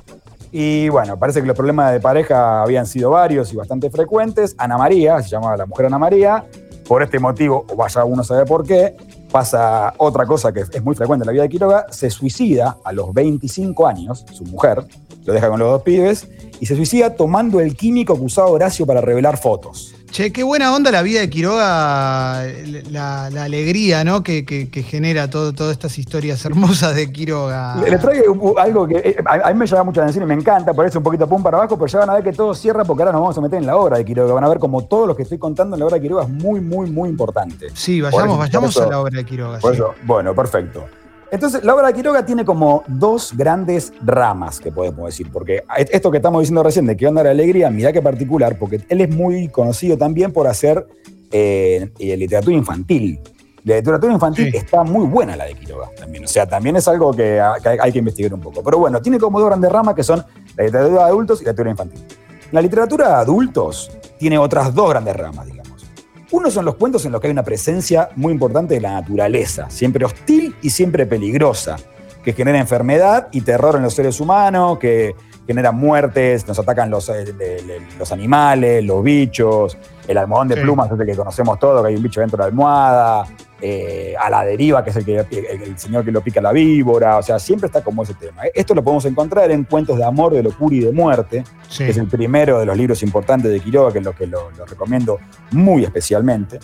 Y 0.52 0.88
bueno, 0.88 1.18
parece 1.18 1.40
que 1.40 1.46
los 1.48 1.56
problemas 1.56 1.92
de 1.92 1.98
pareja 1.98 2.62
habían 2.62 2.86
sido 2.86 3.10
varios 3.10 3.52
y 3.52 3.56
bastante 3.56 3.90
frecuentes. 3.90 4.54
Ana 4.56 4.78
María, 4.78 5.20
se 5.20 5.30
llamaba 5.30 5.56
la 5.56 5.66
mujer 5.66 5.86
Ana 5.86 5.98
María, 5.98 6.44
por 6.86 7.02
este 7.02 7.18
motivo, 7.18 7.64
o 7.68 7.76
vaya 7.76 8.04
uno 8.04 8.22
sabe 8.22 8.44
por 8.44 8.64
qué, 8.64 8.96
pasa 9.32 9.94
otra 9.96 10.26
cosa 10.26 10.52
que 10.52 10.60
es 10.60 10.82
muy 10.82 10.94
frecuente 10.94 11.24
en 11.24 11.26
la 11.26 11.32
vida 11.32 11.42
de 11.42 11.48
Quiroga, 11.48 11.86
se 11.90 12.10
suicida 12.10 12.76
a 12.84 12.92
los 12.92 13.12
25 13.12 13.86
años, 13.86 14.24
su 14.32 14.44
mujer, 14.44 14.84
lo 15.24 15.32
deja 15.32 15.48
con 15.48 15.58
los 15.58 15.70
dos 15.70 15.82
pibes, 15.82 16.28
y 16.60 16.66
se 16.66 16.76
suicida 16.76 17.14
tomando 17.14 17.60
el 17.60 17.76
químico 17.76 18.16
que 18.16 18.22
usaba 18.22 18.48
Horacio 18.48 18.86
para 18.86 19.00
revelar 19.00 19.36
fotos. 19.38 19.94
Che, 20.14 20.32
qué 20.32 20.44
buena 20.44 20.72
onda 20.72 20.92
la 20.92 21.02
vida 21.02 21.18
de 21.18 21.28
Quiroga, 21.28 22.44
la, 22.92 23.26
alegría 23.26 24.04
¿no? 24.04 24.22
que, 24.22 24.44
genera 24.88 25.28
todo, 25.28 25.52
todas 25.52 25.72
estas 25.72 25.98
historias 25.98 26.44
hermosas 26.44 26.94
de 26.94 27.10
Quiroga. 27.10 27.74
Le, 27.84 27.98
traigo 27.98 28.56
algo 28.56 28.86
que 28.86 28.98
eh, 28.98 29.16
a, 29.26 29.52
mí 29.52 29.58
me 29.58 29.66
llama 29.66 29.82
mucho 29.82 29.98
la 29.98 30.04
atención 30.04 30.22
y 30.22 30.28
me 30.28 30.34
encanta, 30.34 30.72
parece 30.72 30.98
un 30.98 31.04
poquito 31.04 31.28
pum 31.28 31.42
para 31.42 31.56
abajo, 31.56 31.76
pero 31.76 31.88
ya 31.88 31.98
van 31.98 32.10
a 32.10 32.14
ver 32.14 32.22
que 32.22 32.32
todo 32.32 32.54
cierra 32.54 32.84
porque 32.84 33.02
ahora 33.02 33.10
nos 33.10 33.22
vamos 33.22 33.38
a 33.38 33.40
meter 33.40 33.58
en 33.58 33.66
la 33.66 33.76
obra 33.76 33.96
de 33.98 34.04
Quiroga. 34.04 34.32
Van 34.34 34.44
a 34.44 34.48
ver 34.48 34.60
como 34.60 34.84
todo 34.84 35.08
lo 35.08 35.16
que 35.16 35.24
estoy 35.24 35.38
contando 35.38 35.74
en 35.74 35.80
la 35.80 35.86
obra 35.86 35.96
de 35.96 36.02
Quiroga 36.02 36.22
es 36.22 36.28
muy, 36.28 36.60
muy, 36.60 36.88
muy 36.88 37.08
importante. 37.08 37.66
Sí, 37.74 38.00
vayamos, 38.00 38.38
vayamos 38.38 38.76
a 38.76 38.86
la 38.86 39.00
obra 39.00 39.16
de 39.16 39.24
Quiroga. 39.24 39.58
bueno, 40.04 40.32
perfecto. 40.32 40.84
Entonces, 41.34 41.64
la 41.64 41.74
obra 41.74 41.88
de 41.88 41.94
Quiroga 41.94 42.24
tiene 42.24 42.44
como 42.44 42.84
dos 42.86 43.36
grandes 43.36 43.92
ramas, 44.04 44.60
que 44.60 44.70
podemos 44.70 45.06
decir, 45.06 45.32
porque 45.32 45.64
esto 45.90 46.08
que 46.12 46.18
estamos 46.18 46.42
diciendo 46.42 46.62
recién 46.62 46.86
de 46.86 46.96
que 46.96 47.08
onda 47.08 47.24
la 47.24 47.30
alegría, 47.30 47.68
mira 47.70 47.92
qué 47.92 48.00
particular, 48.00 48.56
porque 48.56 48.82
él 48.88 49.00
es 49.00 49.10
muy 49.10 49.48
conocido 49.48 49.98
también 49.98 50.32
por 50.32 50.46
hacer 50.46 50.86
eh, 51.32 51.90
eh, 51.98 52.16
literatura 52.16 52.56
infantil. 52.56 53.18
La 53.64 53.74
literatura 53.74 54.12
infantil 54.12 54.54
está 54.54 54.84
muy 54.84 55.08
buena 55.08 55.34
la 55.34 55.46
de 55.46 55.54
Quiroga 55.54 55.90
también, 55.98 56.22
o 56.22 56.28
sea, 56.28 56.46
también 56.46 56.76
es 56.76 56.86
algo 56.86 57.12
que, 57.12 57.40
hay, 57.40 57.90
que 57.90 57.98
investigar 57.98 58.32
un 58.32 58.40
poco. 58.40 58.62
Pero 58.62 58.78
bueno, 58.78 59.02
tiene 59.02 59.18
como 59.18 59.40
dos 59.40 59.48
grandes 59.48 59.72
ramas 59.72 59.96
que 59.96 60.04
son 60.04 60.24
la 60.56 60.64
literatura 60.64 61.02
de 61.02 61.08
adultos 61.08 61.42
y 61.42 61.46
la 61.46 61.50
literatura 61.50 61.70
infantil. 61.70 62.04
La 62.52 62.62
literatura 62.62 63.08
de 63.08 63.14
adultos 63.14 63.90
tiene 64.20 64.38
otras 64.38 64.72
dos 64.72 64.88
grandes 64.88 65.16
ramas. 65.16 65.48
Uno 66.34 66.50
son 66.50 66.64
los 66.64 66.74
cuentos 66.74 67.06
en 67.06 67.12
los 67.12 67.20
que 67.20 67.28
hay 67.28 67.30
una 67.30 67.44
presencia 67.44 68.08
muy 68.16 68.32
importante 68.32 68.74
de 68.74 68.80
la 68.80 68.94
naturaleza, 68.94 69.70
siempre 69.70 70.04
hostil 70.04 70.56
y 70.62 70.70
siempre 70.70 71.06
peligrosa, 71.06 71.76
que 72.24 72.32
genera 72.32 72.58
enfermedad 72.58 73.28
y 73.30 73.42
terror 73.42 73.76
en 73.76 73.82
los 73.82 73.94
seres 73.94 74.18
humanos, 74.18 74.80
que 74.80 75.14
genera 75.46 75.70
muertes, 75.70 76.44
nos 76.48 76.58
atacan 76.58 76.90
los, 76.90 77.08
eh, 77.08 77.24
los 77.96 78.10
animales, 78.10 78.84
los 78.84 79.04
bichos, 79.04 79.78
el 80.08 80.18
almohadón 80.18 80.48
de 80.48 80.56
plumas 80.56 80.90
es 80.90 80.98
el 80.98 81.06
que 81.06 81.14
conocemos 81.14 81.56
todos, 81.60 81.82
que 81.82 81.90
hay 81.90 81.94
un 81.94 82.02
bicho 82.02 82.20
dentro 82.20 82.36
de 82.36 82.42
la 82.42 82.46
almohada, 82.46 83.26
eh, 83.60 84.14
a 84.20 84.28
la 84.30 84.44
deriva, 84.44 84.82
que 84.82 84.90
es 84.90 84.96
el, 84.96 85.04
que, 85.04 85.18
el 85.18 85.78
señor 85.78 86.04
que 86.04 86.10
lo 86.10 86.20
pica 86.22 86.40
la 86.40 86.52
víbora, 86.52 87.18
o 87.18 87.22
sea, 87.22 87.38
siempre 87.38 87.68
está 87.68 87.82
como 87.82 88.02
ese 88.02 88.14
tema. 88.14 88.42
Esto 88.52 88.74
lo 88.74 88.82
podemos 88.82 89.04
encontrar 89.04 89.50
en 89.52 89.64
Cuentos 89.64 89.96
de 89.96 90.04
Amor, 90.04 90.34
de 90.34 90.42
Locura 90.42 90.74
y 90.74 90.80
de 90.80 90.92
Muerte, 90.92 91.44
que 91.76 91.88
es 91.88 91.96
el 91.96 92.08
primero 92.08 92.58
de 92.58 92.66
los 92.66 92.76
libros 92.76 93.02
importantes 93.02 93.50
de 93.50 93.60
Quiroga, 93.60 93.92
que 93.92 94.00
es 94.00 94.04
lo 94.04 94.14
que 94.14 94.26
lo, 94.26 94.50
recomiendo 94.66 95.18
muy 95.52 95.84
especialmente. 95.84 96.58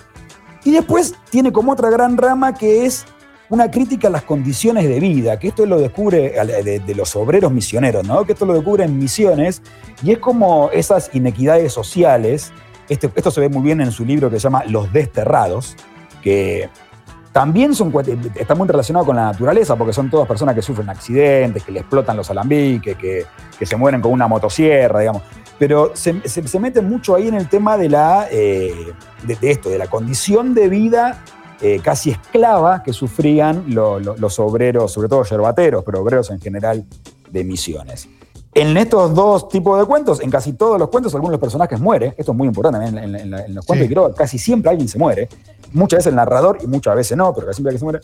Y 0.64 0.73
después 0.73 1.14
tiene 1.30 1.52
como 1.52 1.73
otra 1.73 1.90
gran 1.90 2.16
rama 2.16 2.54
que 2.54 2.85
es 2.85 3.06
una 3.49 3.70
crítica 3.70 4.09
a 4.09 4.11
las 4.11 4.25
condiciones 4.25 4.88
de 4.88 5.00
vida, 5.00 5.38
que 5.38 5.49
esto 5.49 5.64
lo 5.66 5.78
descubre 5.78 6.35
de, 6.64 6.94
los 6.94 7.14
obreros 7.16 7.52
misioneros, 7.52 8.06
¿no? 8.06 8.25
que 8.25 8.32
esto 8.32 8.47
lo 8.47 8.54
descubre 8.54 8.85
en 8.85 8.99
misiones, 8.99 9.62
y 10.02 10.12
es 10.12 10.18
como 10.18 10.70
esas 10.73 11.11
inequidades 11.14 11.73
sociales, 11.73 12.52
este, 12.88 13.11
esto 13.14 13.30
se 13.30 13.40
ve 13.40 13.49
muy 13.49 13.62
bien 13.62 13.80
en 13.80 13.92
su 13.92 14.04
libro 14.04 14.28
que 14.28 14.37
se 14.37 14.44
llama 14.44 14.64
Los 14.66 14.92
Desterrados, 14.92 15.76
que 16.22 16.68
también 17.32 17.74
son, 17.74 17.92
está 18.34 18.54
muy 18.54 18.66
relacionado 18.66 19.06
con 19.06 19.16
la 19.16 19.26
naturaleza, 19.26 19.76
porque 19.76 19.92
son 19.92 20.10
todas 20.10 20.26
personas 20.26 20.54
que 20.54 20.62
sufren 20.62 20.88
accidentes, 20.88 21.62
que 21.62 21.72
le 21.72 21.80
explotan 21.80 22.16
los 22.16 22.28
alambiques, 22.30 22.96
que, 22.96 23.26
se 23.64 23.76
mueren 23.76 24.00
con 24.00 24.12
una 24.12 24.26
motosierra, 24.26 25.00
digamos. 25.00 25.22
Pero 25.59 25.92
se, 25.94 26.14
mete 26.59 26.80
mucho 26.80 27.14
ahí 27.14 27.28
en 27.28 27.35
el 27.35 27.48
tema 27.48 27.76
de, 27.76 27.88
la, 27.88 28.26
eh, 28.30 28.92
de, 29.22 29.50
esto, 29.50 29.68
de 29.68 29.78
la 29.78 29.87
condición 29.87 30.54
de 30.54 30.68
vida 30.68 31.22
eh, 31.61 31.80
casi 31.83 32.11
esclava 32.11 32.83
que 32.83 32.94
sufrían 32.94 33.64
los 33.68 34.38
obreros, 34.38 34.92
sobre 34.92 35.09
todo 35.09 35.22
yerbateros, 35.24 35.85
pero 35.85 36.00
obreros 36.00 36.30
en 36.30 36.40
general 36.40 36.85
de 37.30 37.44
misiones. 37.44 38.09
En 38.52 38.76
estos 38.76 39.14
dos 39.14 39.48
tipos 39.48 39.78
de 39.78 39.86
cuentos, 39.86 40.20
en 40.20 40.30
casi 40.30 40.54
todos 40.54 40.78
los 40.78 40.88
cuentos, 40.88 41.14
algunos 41.14 41.30
de 41.30 41.34
los 41.34 41.40
personajes 41.40 41.78
mueren. 41.78 42.14
Esto 42.16 42.32
es 42.32 42.38
muy 42.38 42.48
importante 42.48 42.84
en, 42.84 43.14
en, 43.14 43.54
los 43.54 43.64
cuentos 43.64 43.88
de 43.88 44.14
casi 44.14 44.38
siempre 44.38 44.70
alguien 44.70 44.88
se 44.88 44.98
muere 44.98 45.28
muchas 45.72 45.98
veces 45.98 46.08
el 46.08 46.16
narrador 46.16 46.58
y 46.60 46.66
muchas 46.66 46.96
veces 46.96 47.16
no, 47.16 47.32
pero 47.32 47.46
casi 47.46 47.56
siempre 47.56 47.74
que 47.74 47.78
se 47.78 47.84
muere, 47.84 48.00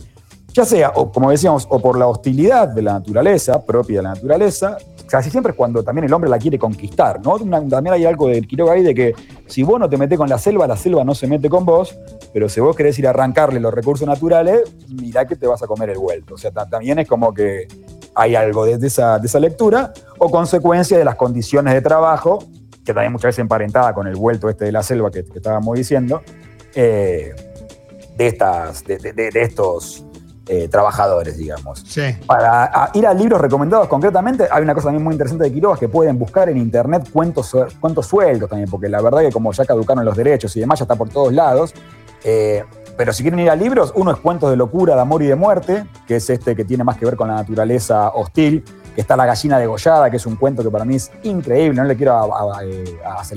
ya 0.52 0.64
sea, 0.64 0.92
o 0.94 1.10
como 1.10 1.30
decíamos, 1.30 1.66
o 1.68 1.80
por 1.80 1.98
la 1.98 2.06
hostilidad 2.06 2.68
de 2.68 2.82
la 2.82 2.94
naturaleza, 2.94 3.64
propia 3.64 3.98
de 3.98 4.02
la 4.04 4.14
naturaleza, 4.14 4.78
casi 5.06 5.30
siempre 5.30 5.50
es 5.50 5.56
cuando 5.56 5.82
también 5.82 6.04
el 6.04 6.12
hombre 6.12 6.30
la 6.30 6.38
quiere 6.38 6.58
conquistar, 6.58 7.20
¿no? 7.22 7.38
también 7.38 7.92
hay 7.92 8.04
algo 8.04 8.28
del 8.28 8.46
Quiroga 8.46 8.72
ahí 8.72 8.82
de 8.82 8.94
que 8.94 9.14
si 9.46 9.62
vos 9.62 9.78
no 9.78 9.88
te 9.88 9.96
metes 9.96 10.16
con 10.16 10.28
la 10.28 10.38
selva, 10.38 10.66
la 10.66 10.76
selva 10.76 11.04
no 11.04 11.14
se 11.14 11.26
mete 11.26 11.48
con 11.48 11.64
vos, 11.64 11.96
pero 12.32 12.48
si 12.48 12.60
vos 12.60 12.74
querés 12.74 12.98
ir 12.98 13.06
a 13.06 13.10
arrancarle 13.10 13.60
los 13.60 13.72
recursos 13.72 14.06
naturales, 14.06 14.62
mirá 14.88 15.26
que 15.26 15.36
te 15.36 15.46
vas 15.46 15.62
a 15.62 15.66
comer 15.66 15.90
el 15.90 15.98
vuelto. 15.98 16.34
O 16.34 16.38
sea, 16.38 16.50
también 16.50 16.98
es 16.98 17.08
como 17.08 17.32
que 17.32 17.68
hay 18.16 18.34
algo 18.34 18.64
de, 18.64 18.84
esa, 18.86 19.18
de 19.18 19.26
esa 19.26 19.38
lectura, 19.38 19.92
o 20.18 20.30
consecuencia 20.30 20.96
de 20.96 21.04
las 21.04 21.16
condiciones 21.16 21.74
de 21.74 21.82
trabajo, 21.82 22.42
que 22.82 22.94
también 22.94 23.12
muchas 23.12 23.28
veces 23.28 23.40
emparentada 23.40 23.92
con 23.92 24.06
el 24.06 24.16
vuelto 24.16 24.48
este 24.48 24.64
de 24.64 24.72
la 24.72 24.82
selva 24.82 25.10
que, 25.10 25.18
estábamos 25.20 25.76
diciendo, 25.76 26.22
eh, 26.74 27.34
de, 28.16 28.26
estas, 28.26 28.84
de, 28.84 29.30
estos 29.34 30.02
eh, 30.48 30.66
trabajadores, 30.68 31.36
digamos. 31.36 31.84
Para 32.26 32.90
ir 32.94 33.06
a 33.06 33.12
libros 33.12 33.38
recomendados 33.38 33.86
concretamente, 33.86 34.48
hay 34.50 34.62
una 34.62 34.72
cosa 34.72 34.86
también 34.86 35.04
muy 35.04 35.12
interesante 35.12 35.44
de 35.44 35.52
Quiroga 35.52 35.78
que 35.78 35.90
pueden 35.90 36.18
buscar 36.18 36.48
en 36.48 36.56
internet 36.56 37.10
cuentos, 37.12 37.54
cuentos 37.78 38.06
sueltos 38.06 38.48
también, 38.48 38.70
porque 38.70 38.88
la 38.88 39.02
verdad 39.02 39.20
que 39.20 39.30
como 39.30 39.52
ya 39.52 39.66
caducaron 39.66 40.02
los 40.06 40.16
derechos 40.16 40.56
y 40.56 40.60
demás, 40.60 40.78
ya 40.78 40.84
está 40.84 40.96
por 40.96 41.10
todos 41.10 41.34
lados. 41.34 41.74
Eh, 42.24 42.64
pero 42.96 43.12
si 43.12 43.22
quieren 43.22 43.40
ir 43.40 43.50
a 43.50 43.56
libros, 43.56 43.92
uno 43.94 44.10
es 44.10 44.18
Cuentos 44.18 44.50
de 44.50 44.56
locura, 44.56 44.94
de 44.94 45.00
amor 45.00 45.22
y 45.22 45.26
de 45.26 45.36
muerte, 45.36 45.86
que 46.06 46.16
es 46.16 46.30
este 46.30 46.56
que 46.56 46.64
tiene 46.64 46.82
más 46.82 46.96
que 46.96 47.04
ver 47.04 47.16
con 47.16 47.28
la 47.28 47.34
naturaleza 47.34 48.10
hostil, 48.10 48.64
que 48.94 49.00
está 49.00 49.16
La 49.16 49.26
gallina 49.26 49.58
degollada, 49.58 50.10
que 50.10 50.16
es 50.16 50.26
un 50.26 50.36
cuento 50.36 50.62
que 50.62 50.70
para 50.70 50.84
mí 50.84 50.96
es 50.96 51.12
increíble, 51.22 51.80
no 51.80 51.84
le 51.84 51.96
quiero 51.96 52.14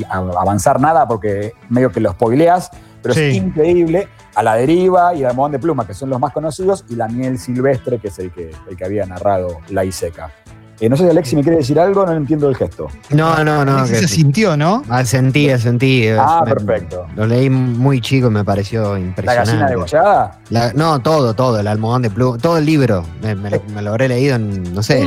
avanzar 0.07 0.79
nada 0.79 1.07
porque 1.07 1.53
medio 1.69 1.91
que 1.91 1.99
lo 1.99 2.11
spoileas, 2.11 2.71
pero 3.01 3.13
es 3.13 3.35
increíble. 3.35 4.07
A 4.35 4.43
la 4.43 4.55
deriva 4.55 5.13
y 5.13 5.23
Almohadón 5.23 5.53
de 5.53 5.59
Pluma, 5.59 5.85
que 5.85 5.93
son 5.93 6.09
los 6.09 6.19
más 6.19 6.31
conocidos, 6.31 6.85
y 6.87 6.95
La 6.95 7.09
miel 7.09 7.37
silvestre, 7.37 7.99
que 7.99 8.07
es 8.07 8.19
el 8.19 8.31
que, 8.31 8.51
el 8.69 8.77
que 8.77 8.85
había 8.85 9.05
narrado 9.05 9.59
La 9.69 9.83
Iseca. 9.83 10.31
Eh, 10.79 10.87
no 10.87 10.95
sé 10.95 11.03
si 11.03 11.09
Alexi 11.09 11.35
me 11.35 11.41
quiere 11.43 11.57
decir 11.57 11.77
algo, 11.77 12.05
no 12.05 12.13
entiendo 12.13 12.47
el 12.47 12.55
gesto. 12.55 12.87
No, 13.09 13.43
no, 13.43 13.65
no. 13.65 13.85
se 13.85 14.07
sintió, 14.07 14.55
¿no? 14.55 14.83
Ah, 14.87 15.03
sentí, 15.03 15.49
sentí. 15.57 16.07
Ah, 16.07 16.41
perfecto. 16.45 17.05
Lo 17.15 17.27
leí 17.27 17.49
muy 17.49 17.99
chico 17.99 18.27
y 18.27 18.31
me 18.31 18.45
pareció 18.45 18.97
impresionante. 18.97 19.23
¿La 19.25 19.35
gallina 19.35 19.69
degollada? 19.69 20.39
La, 20.49 20.71
no, 20.73 20.99
todo, 20.99 21.33
todo, 21.33 21.59
el 21.59 21.67
almohadón 21.67 22.03
de 22.03 22.09
pluma, 22.09 22.37
todo 22.37 22.57
el 22.57 22.65
libro. 22.65 23.03
Me, 23.21 23.81
lo 23.81 23.89
habré 23.89 24.07
leído 24.07 24.35
en, 24.35 24.73
no 24.73 24.81
sé, 24.81 25.05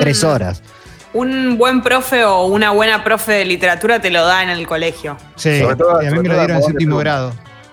tres 0.00 0.24
horas 0.24 0.62
un 1.12 1.58
buen 1.58 1.82
profe 1.82 2.24
o 2.24 2.46
una 2.46 2.70
buena 2.70 3.02
profe 3.02 3.32
de 3.32 3.44
literatura 3.44 4.00
te 4.00 4.10
lo 4.10 4.24
da 4.24 4.42
en 4.42 4.50
el 4.50 4.66
colegio. 4.66 5.16
Sí, 5.36 5.60
sobre 5.60 5.76
todo, 5.76 5.98
a 5.98 6.02
mí 6.02 6.10
me 6.10 6.28
lo 6.28 6.34
dieron 6.34 6.56
en 6.58 6.62
séptimo 6.62 6.98
grado. 6.98 7.32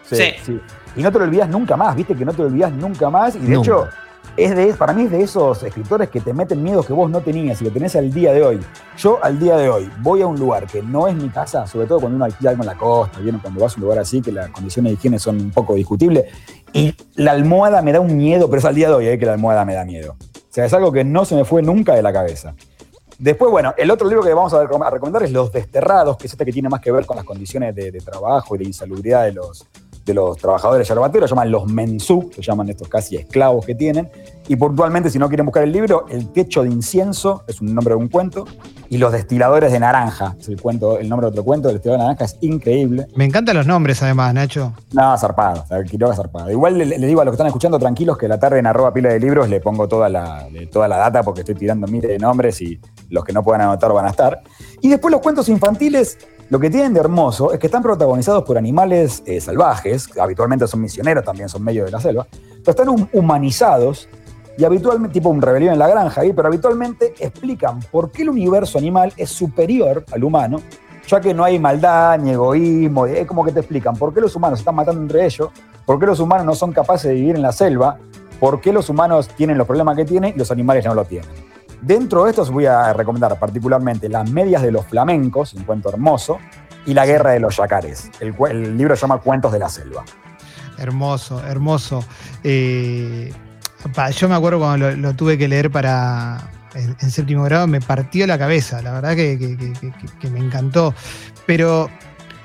Sí, 0.10 0.33
sí, 0.43 0.60
Y 0.95 1.03
no 1.03 1.12
te 1.12 1.19
lo 1.19 1.25
olvidas 1.25 1.49
nunca 1.49 1.77
más, 1.77 1.95
viste 1.95 2.15
que 2.15 2.25
no 2.25 2.31
te 2.31 2.41
lo 2.41 2.47
olvidas 2.47 2.71
nunca 2.71 3.10
más. 3.10 3.36
Y 3.36 3.39
de 3.39 3.55
hecho, 3.55 3.88
es 4.38 4.56
de, 4.56 4.73
para 4.76 4.93
mí 4.93 5.04
es 5.04 5.12
de 5.12 5.23
esos 5.23 5.63
escritores 5.63 6.10
que 6.10 6.21
te 6.21 6.32
meten 6.32 6.62
miedos 6.62 6.86
que 6.86 6.93
vos 6.93 7.10
no 7.10 7.21
tenías 7.21 7.60
y 7.60 7.65
lo 7.65 7.71
tenés 7.71 7.95
al 7.95 8.13
día 8.13 8.32
de 8.32 8.43
hoy. 8.43 8.60
Yo 8.95 9.19
al 9.23 9.39
día 9.39 9.58
de 9.58 9.67
hoy 9.67 9.91
voy 10.02 10.21
a 10.21 10.28
un 10.28 10.39
lugar 10.39 10.67
que 10.67 10.84
no 10.84 11.08
es 11.08 11.15
mi 11.15 11.30
casa, 11.30 11.65
sobre 11.65 11.88
todo 11.88 12.00
cuando 12.00 12.17
uno 12.17 12.26
alquila 12.26 12.52
algo 12.52 12.62
en 12.62 12.67
la 12.67 12.78
costa, 12.78 13.19
cuando 13.41 13.60
vas 13.60 13.73
a 13.73 13.76
un 13.78 13.82
lugar 13.82 13.97
así 13.97 14.21
que 14.21 14.32
las 14.32 14.50
condiciones 14.52 14.91
de 14.91 14.93
higiene 14.93 15.17
son 15.17 15.41
un 15.41 15.52
poco 15.52 15.73
discutibles, 15.73 16.26
y 16.71 16.93
la 17.15 17.32
almohada 17.32 17.82
me 17.82 17.91
da 17.91 18.00
un 18.00 18.15
miedo, 18.15 18.47
pero 18.47 18.60
es 18.60 18.65
al 18.65 18.76
día 18.76 18.89
de 18.89 18.93
hoy 18.93 19.08
¿eh? 19.08 19.17
que 19.17 19.26
la 19.26 19.34
almohada 19.34 19.65
me 19.65 19.73
da 19.73 19.84
miedo. 19.84 20.15
O 20.21 20.54
sea, 20.54 20.65
es 20.65 20.73
algo 20.73 20.91
que 20.91 21.04
no 21.04 21.26
se 21.26 21.36
me 21.36 21.43
fue 21.43 21.63
nunca 21.63 21.95
de 21.95 22.04
la 22.04 22.13
cabeza. 22.13 22.54
Después, 23.17 23.50
bueno, 23.50 23.73
el 23.76 23.89
otro 23.89 24.08
libro 24.08 24.23
que 24.23 24.34
vamos 24.36 24.54
a, 24.54 24.63
recomendar 24.91 25.23
es 25.23 25.32
Los 25.32 25.52
Desterrados, 25.52 26.17
que 26.17 26.28
es 26.28 26.34
este 26.34 26.45
que 26.45 26.52
tiene 26.52 26.69
más 26.69 26.82
que 26.82 26.91
ver 26.91 27.08
con 27.08 27.17
las 27.17 27.26
condiciones 27.26 27.73
de, 27.73 27.91
de 27.91 28.00
trabajo 28.02 28.56
y 28.56 28.60
de 28.60 28.65
insalubridad 28.65 29.23
de 29.23 29.34
los, 29.34 29.67
de 30.08 30.13
los 30.13 30.38
trabajadores 30.38 30.88
yerbateros, 30.88 31.30
llaman 31.30 31.52
los 31.52 31.67
mensú, 31.67 32.32
se 32.34 32.41
llaman 32.41 32.70
estos 32.70 32.88
casi 32.88 33.17
esclavos 33.17 33.65
que 33.65 33.76
tienen. 33.76 34.10
Y 34.48 34.56
puntualmente, 34.56 35.10
si 35.10 35.20
no 35.20 35.28
quieren 35.28 35.46
buscar 35.46 35.63
el 35.63 35.74
libro, 35.74 36.06
El 36.10 36.32
techo 36.32 36.63
de 36.63 36.70
incienso 36.70 37.43
es 37.48 37.60
un 37.60 37.76
nombre 37.76 37.93
de 37.93 38.00
un 38.00 38.08
cuento. 38.08 38.46
Y 38.89 38.98
Los 38.98 39.12
destiladores 39.12 39.74
de 39.74 39.82
naranja 39.82 40.38
es 40.39 40.48
el, 40.48 40.62
cuento, 40.62 40.98
el 40.98 41.10
nombre 41.10 41.26
de 41.26 41.32
otro 41.32 41.43
cuento. 41.43 41.67
El 41.67 41.76
destilador 41.76 42.00
de 42.00 42.06
naranja 42.06 42.26
es 42.26 42.38
increíble. 42.39 43.08
Me 43.15 43.26
encantan 43.26 43.58
los 43.58 43.67
nombres, 43.67 44.02
además, 44.02 44.34
Nacho. 44.34 44.72
No, 44.93 45.17
zarpado. 45.17 45.65
Quiroga 45.89 46.15
zarpado. 46.15 46.50
Igual 46.50 46.78
le, 46.78 46.98
digo 46.98 47.20
a 47.20 47.26
los 47.26 47.34
que 47.34 47.36
están 47.36 47.48
escuchando, 47.48 47.78
tranquilos, 47.78 48.17
que 48.17 48.30
la 48.30 48.39
tarde 48.39 48.60
en 48.60 48.67
arroba 48.67 48.93
pila 48.93 49.10
de 49.10 49.20
libros 49.20 49.50
le 49.50 49.60
pongo 49.60 49.89
toda 49.89 50.08
la, 50.08 50.48
toda 50.72 50.88
la 50.88 50.96
data 50.96 51.22
porque 51.24 51.41
estoy 51.41 51.56
tirando 51.56 51.86
miles 51.88 52.10
de 52.10 52.17
nombres 52.17 52.62
y 52.62 52.80
los 53.10 53.26
que 53.26 53.34
no 53.34 53.43
puedan 53.43 53.62
anotar 53.62 53.91
van 53.91 54.06
a 54.06 54.12
estar. 54.12 54.41
Y 54.82 54.88
después 54.88 55.12
los 55.12 55.20
cuentos 55.20 55.50
infantiles 55.50 56.17
lo 56.49 56.60
que 56.60 56.69
tienen 56.69 56.93
de 56.93 57.01
hermoso 57.01 57.51
es 57.51 57.60
que 57.60 57.67
están 57.67 57.83
protagonizados 57.83 58.43
por 58.43 58.57
animales 58.57 59.21
eh, 59.25 59.41
salvajes, 59.41 60.10
habitualmente 60.17 60.65
son 60.65 60.81
misioneros, 60.81 61.25
también 61.25 61.49
son 61.49 61.62
medio 61.62 61.83
de 61.83 61.91
la 61.91 61.99
selva, 61.99 62.25
pero 62.31 62.71
están 62.71 63.10
humanizados 63.12 64.07
y 64.57 64.63
habitualmente, 64.63 65.13
tipo 65.13 65.29
un 65.29 65.41
rebelión 65.41 65.73
en 65.73 65.79
la 65.79 65.88
granja 65.88 66.21
pero 66.36 66.47
habitualmente 66.47 67.13
explican 67.19 67.79
por 67.91 68.12
qué 68.12 68.23
el 68.23 68.29
universo 68.29 68.77
animal 68.77 69.13
es 69.17 69.29
superior 69.29 70.05
al 70.12 70.23
humano, 70.23 70.62
ya 71.07 71.19
que 71.19 71.33
no 71.33 71.43
hay 71.43 71.60
maldad 71.60 72.17
ni 72.17 72.31
egoísmo, 72.31 73.05
es 73.05 73.27
como 73.27 73.43
que 73.43 73.51
te 73.51 73.60
explican 73.60 73.95
por 73.95 74.13
qué 74.13 74.21
los 74.21 74.36
humanos 74.36 74.60
se 74.60 74.62
están 74.62 74.75
matando 74.75 75.01
entre 75.01 75.25
ellos, 75.25 75.49
por 75.86 75.99
qué 75.99 76.05
los 76.05 76.19
humanos 76.19 76.45
no 76.45 76.55
son 76.55 76.71
capaces 76.71 77.10
de 77.10 77.15
vivir 77.15 77.36
en 77.36 77.41
la 77.41 77.51
selva, 77.51 77.97
por 78.39 78.62
qué 78.62 78.71
los 78.71 78.89
humanos 78.89 79.27
tienen 79.29 79.57
los 79.57 79.67
problemas 79.67 79.97
que 79.97 80.05
tienen 80.05 80.33
y 80.33 80.39
los 80.39 80.49
animales 80.49 80.86
no 80.86 80.93
lo 80.93 81.03
tienen. 81.03 81.29
Dentro 81.81 82.23
de 82.23 82.31
esto 82.31 82.41
os 82.41 82.51
voy 82.51 82.65
a 82.65 82.91
recomendar 82.93 83.37
particularmente 83.39 84.09
Las 84.09 84.29
medias 84.29 84.61
de 84.61 84.71
los 84.71 84.85
flamencos, 84.85 85.53
un 85.53 85.63
cuento 85.63 85.89
hermoso, 85.89 86.39
y 86.85 86.93
La 86.93 87.05
guerra 87.05 87.31
de 87.31 87.39
los 87.39 87.57
yacares. 87.57 88.09
El, 88.19 88.77
libro 88.77 88.95
se 88.95 89.01
llama 89.01 89.19
Cuentos 89.19 89.51
de 89.51 89.59
la 89.59 89.69
selva. 89.69 90.05
Hermoso, 90.77 91.43
hermoso. 91.45 92.03
Eh, 92.43 93.33
yo 94.15 94.29
me 94.29 94.35
acuerdo 94.35 94.59
cuando 94.59 94.91
lo, 94.91 95.13
tuve 95.13 95.37
que 95.37 95.47
leer 95.47 95.69
para 95.69 96.49
en, 96.73 97.11
séptimo 97.11 97.43
grado, 97.43 97.67
me 97.67 97.81
partió 97.81 98.25
la 98.25 98.37
cabeza, 98.37 98.81
la 98.81 98.93
verdad 98.93 99.15
que, 99.15 100.31
me 100.31 100.39
encantó. 100.39 100.93
Pero 101.45 101.89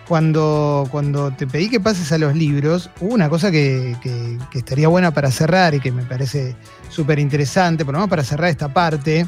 cuando, 0.09 0.89
cuando 0.91 1.31
te 1.31 1.47
pedí 1.47 1.71
que 1.71 1.79
pases 1.79 2.11
a 2.11 2.19
los 2.19 2.35
libros, 2.35 2.91
hubo 3.01 3.15
una 3.15 3.29
cosa 3.29 3.51
que- 3.51 3.97
que 4.03 4.59
estaría 4.59 4.89
buena 4.89 5.13
para 5.13 5.31
cerrar 5.31 5.75
y 5.75 5.81
que 5.81 5.93
me 5.93 6.03
parece 6.03 6.57
súper 6.93 7.19
interesante, 7.19 7.85
por 7.85 7.95
lo 7.95 7.99
menos 8.01 8.11
para 8.11 8.23
cerrar 8.23 8.51
esta 8.51 8.69
parte, 8.69 9.27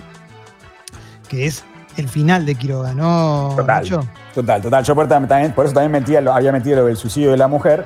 que 1.29 1.47
es 1.47 1.65
el 1.97 2.09
final 2.09 2.45
de 2.45 2.55
Quiroga, 2.57 2.93
¿no? 2.93 3.55
Total. 3.57 3.83
Nacho? 3.83 4.01
Total, 4.35 4.61
total. 4.61 4.85
Yo 4.85 4.95
por, 4.95 5.09
también, 5.09 5.53
por 5.53 5.65
eso 5.65 5.75
también 5.75 5.93
metía 5.93 6.21
lo- 6.21 6.33
había 6.35 6.53
metido 6.53 6.77
lo 6.81 6.87
del 6.87 6.97
suicidio 6.97 7.31
de 7.31 7.37
la 7.37 7.49
mujer, 7.49 7.85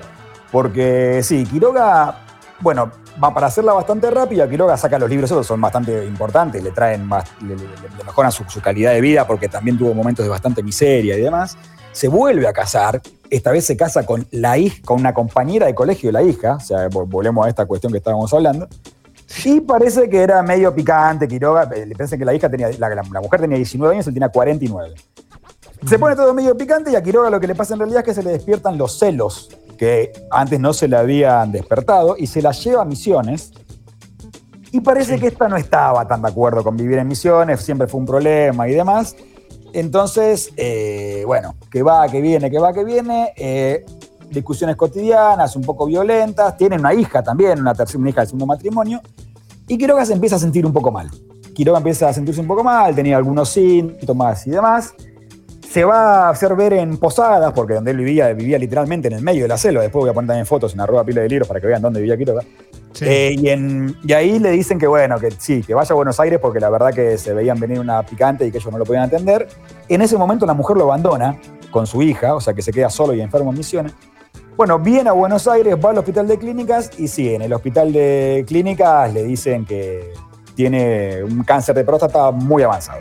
porque 0.51 1.21
sí, 1.23 1.45
Quiroga, 1.47 2.17
bueno, 2.61 2.91
va 3.23 3.33
para 3.35 3.47
hacerla 3.49 3.73
bastante 3.75 4.11
rápida. 4.11 4.49
Quiroga 4.49 4.77
saca 4.77 4.99
los 4.99 5.09
libros, 5.11 5.31
esos 5.31 5.47
son 5.47 5.61
bastante 5.61 6.05
importantes, 6.07 6.62
le 6.62 6.71
traen 6.71 7.05
más, 7.07 7.25
le, 7.43 7.55
le- 7.55 7.62
le 7.99 8.05
mejoran 8.05 8.33
su, 8.33 8.45
su 8.49 8.61
calidad 8.61 8.93
de 8.93 9.01
vida 9.01 9.27
porque 9.27 9.49
también 9.49 9.77
tuvo 9.79 9.95
momentos 9.95 10.25
de 10.25 10.31
bastante 10.31 10.62
miseria 10.62 11.17
y 11.17 11.21
demás. 11.21 11.57
Se 11.93 12.09
vuelve 12.09 12.47
a 12.49 12.53
casar, 12.53 13.01
esta 13.29 13.51
vez 13.51 13.67
se 13.67 13.77
casa 13.77 14.07
con 14.07 14.27
la 14.31 14.57
hija, 14.57 14.77
con 14.85 15.01
una 15.01 15.12
compañera 15.14 15.67
de 15.67 15.75
colegio 15.75 16.09
de 16.09 16.12
la 16.12 16.23
hija, 16.23 16.55
o 16.55 16.61
sea, 16.61 16.88
vol- 16.88 17.07
volvemos 17.09 17.45
a 17.47 17.49
esta 17.49 17.67
cuestión 17.67 17.93
que 17.93 17.99
estábamos 17.99 18.33
hablando. 18.33 18.69
Y 19.45 19.61
parece 19.61 20.09
que 20.09 20.19
era 20.23 20.43
medio 20.43 20.75
picante, 20.75 21.29
Quiroga. 21.29 21.69
eh, 21.75 21.85
Le 21.87 21.95
pensé 21.95 22.17
que 22.19 22.25
la 22.25 22.35
hija 22.35 22.49
tenía, 22.49 22.71
la, 22.79 22.88
la- 22.88 23.03
la 23.03 23.21
mujer 23.21 23.41
tenía 23.41 23.57
19 23.57 23.95
años, 23.95 24.07
él 24.07 24.14
tenía 24.14 24.29
49. 24.31 24.95
Se 25.87 25.99
pone 25.99 26.17
todo 26.17 26.35
medio 26.35 26.57
picante 26.57 26.91
y 26.91 26.97
a 26.97 27.03
Quiroga 27.03 27.31
lo 27.31 27.38
que 27.38 27.47
le 27.47 27.55
pasa 27.55 27.75
en 27.75 27.81
realidad 27.81 28.01
es 28.01 28.07
que 28.07 28.14
se 28.14 28.23
le 28.23 28.31
despiertan 28.31 28.77
los 28.79 28.99
celos 28.99 29.49
que 29.79 30.12
antes 30.31 30.59
no 30.59 30.73
se 30.73 30.88
le 30.88 30.97
habían 30.97 31.53
despertado 31.53 32.17
y 32.19 32.27
se 32.27 32.43
la 32.43 32.51
lleva 32.53 32.83
a 32.83 32.85
misiones. 32.85 33.53
Y 34.73 34.81
parece 34.81 35.19
que 35.21 35.29
esta 35.29 35.49
no 35.49 35.57
estaba 35.57 36.07
tan 36.09 36.21
de 36.21 36.29
acuerdo 36.29 36.64
con 36.64 36.77
vivir 36.77 36.99
en 36.99 37.07
misiones, 37.07 37.61
siempre 37.61 37.87
fue 37.87 38.01
un 38.01 38.07
problema 38.07 38.69
y 38.69 38.73
demás. 38.75 39.14
Entonces, 39.73 40.51
eh, 40.57 41.23
bueno, 41.27 41.55
que 41.71 41.83
va, 41.83 42.09
que 42.09 42.21
viene, 42.21 42.51
que 42.51 42.59
va, 42.59 42.73
que 42.73 42.85
viene. 42.85 43.33
eh, 43.37 43.85
discusiones 44.31 44.77
cotidianas, 44.77 45.55
un 45.57 45.62
poco 45.62 45.87
violentas. 45.87 46.57
Tienen 46.57 46.81
una 46.81 46.95
hija 46.95 47.23
también, 47.23 47.61
una 47.61 47.75
tercera 47.75 47.99
una 48.01 48.11
hija 48.11 48.21
del 48.21 48.29
segundo 48.29 48.47
matrimonio. 48.47 49.01
Y 49.67 49.77
Quiroga 49.77 50.05
se 50.07 50.12
empieza 50.14 50.37
a 50.37 50.38
sentir 50.38 50.64
un 50.64 50.73
poco 50.73 50.91
mal. 50.91 51.11
Quiroga 51.55 51.79
empieza 51.79 52.09
a 52.09 52.12
sentirse 52.12 52.41
un 52.41 52.47
poco 52.47 52.62
mal, 52.64 52.95
tenía 52.95 53.17
algunos 53.17 53.49
síntomas 53.49 54.47
y 54.47 54.51
demás. 54.51 54.95
Se 55.69 55.85
va 55.85 56.29
a 56.29 56.31
hacer 56.31 56.57
ver 56.57 56.73
en 56.73 56.97
posadas, 56.97 57.53
porque 57.53 57.75
donde 57.75 57.91
él 57.91 57.99
vivía, 57.99 58.33
vivía 58.33 58.59
literalmente 58.59 59.09
en 59.09 59.14
el 59.14 59.23
medio 59.23 59.43
de 59.43 59.49
la 59.49 59.59
selva. 59.59 59.83
Después 59.83 60.01
voy 60.03 60.11
a 60.11 60.14
poner 60.14 60.29
también 60.29 60.47
fotos 60.47 60.73
en 60.73 60.81
arroba 60.81 61.05
pila 61.05 61.21
de 61.21 61.29
libros 61.29 61.47
para 61.47 61.61
que 61.61 61.67
vean 61.67 61.83
dónde 61.83 62.01
vivía 62.01 62.17
Quiroga. 62.17 62.43
Sí. 62.95 63.05
Eh, 63.07 63.35
y, 63.38 63.49
en- 63.51 63.95
y 64.03 64.12
ahí 64.14 64.38
le 64.38 64.51
dicen 64.51 64.79
que 64.79 64.87
bueno, 64.87 65.19
que 65.19 65.31
sí, 65.33 65.62
que 65.62 65.75
vaya 65.75 65.93
a 65.93 65.95
Buenos 65.95 66.19
Aires 66.21 66.38
porque 66.41 66.59
la 66.59 66.71
verdad 66.71 66.95
que 66.95 67.19
se 67.19 67.35
veían 67.35 67.61
venir 67.61 67.79
una 67.81 68.03
picante 68.03 68.47
y 68.47 68.51
que 68.51 68.57
ellos 68.59 68.73
no 68.73 68.79
lo 68.79 68.87
podían 68.87 69.05
atender. 69.05 69.47
En 69.91 70.01
ese 70.01 70.17
momento 70.17 70.47
la 70.47 70.55
mujer 70.55 70.77
lo 70.79 70.85
abandona 70.85 71.38
con 71.71 71.87
su 71.87 72.01
hija, 72.03 72.35
o 72.35 72.41
sea 72.41 72.55
que 72.55 72.62
se 72.62 72.73
queda 72.73 72.88
solo 72.88 73.12
y 73.12 73.21
enfermo 73.21 73.51
en 73.51 73.59
Misiones. 73.59 73.93
Bueno, 74.59 74.81
viene 74.81 75.09
a 75.09 75.12
Buenos 75.12 75.47
Aires, 75.47 75.77
va 75.77 75.90
al 75.90 75.99
hospital 75.99 76.27
de 76.27 76.37
clínicas 76.37 76.90
y 76.99 77.07
sí, 77.07 77.33
en 77.33 77.42
el 77.42 77.53
hospital 77.53 77.92
de 77.92 78.44
clínicas 78.44 79.14
le 79.14 79.23
dicen 79.23 79.64
que 79.64 80.12
tiene 80.57 81.23
un 81.23 81.44
cáncer 81.44 81.77
de 81.77 81.85
próstata 81.85 82.33
muy 82.33 82.64
avanzado, 82.64 82.99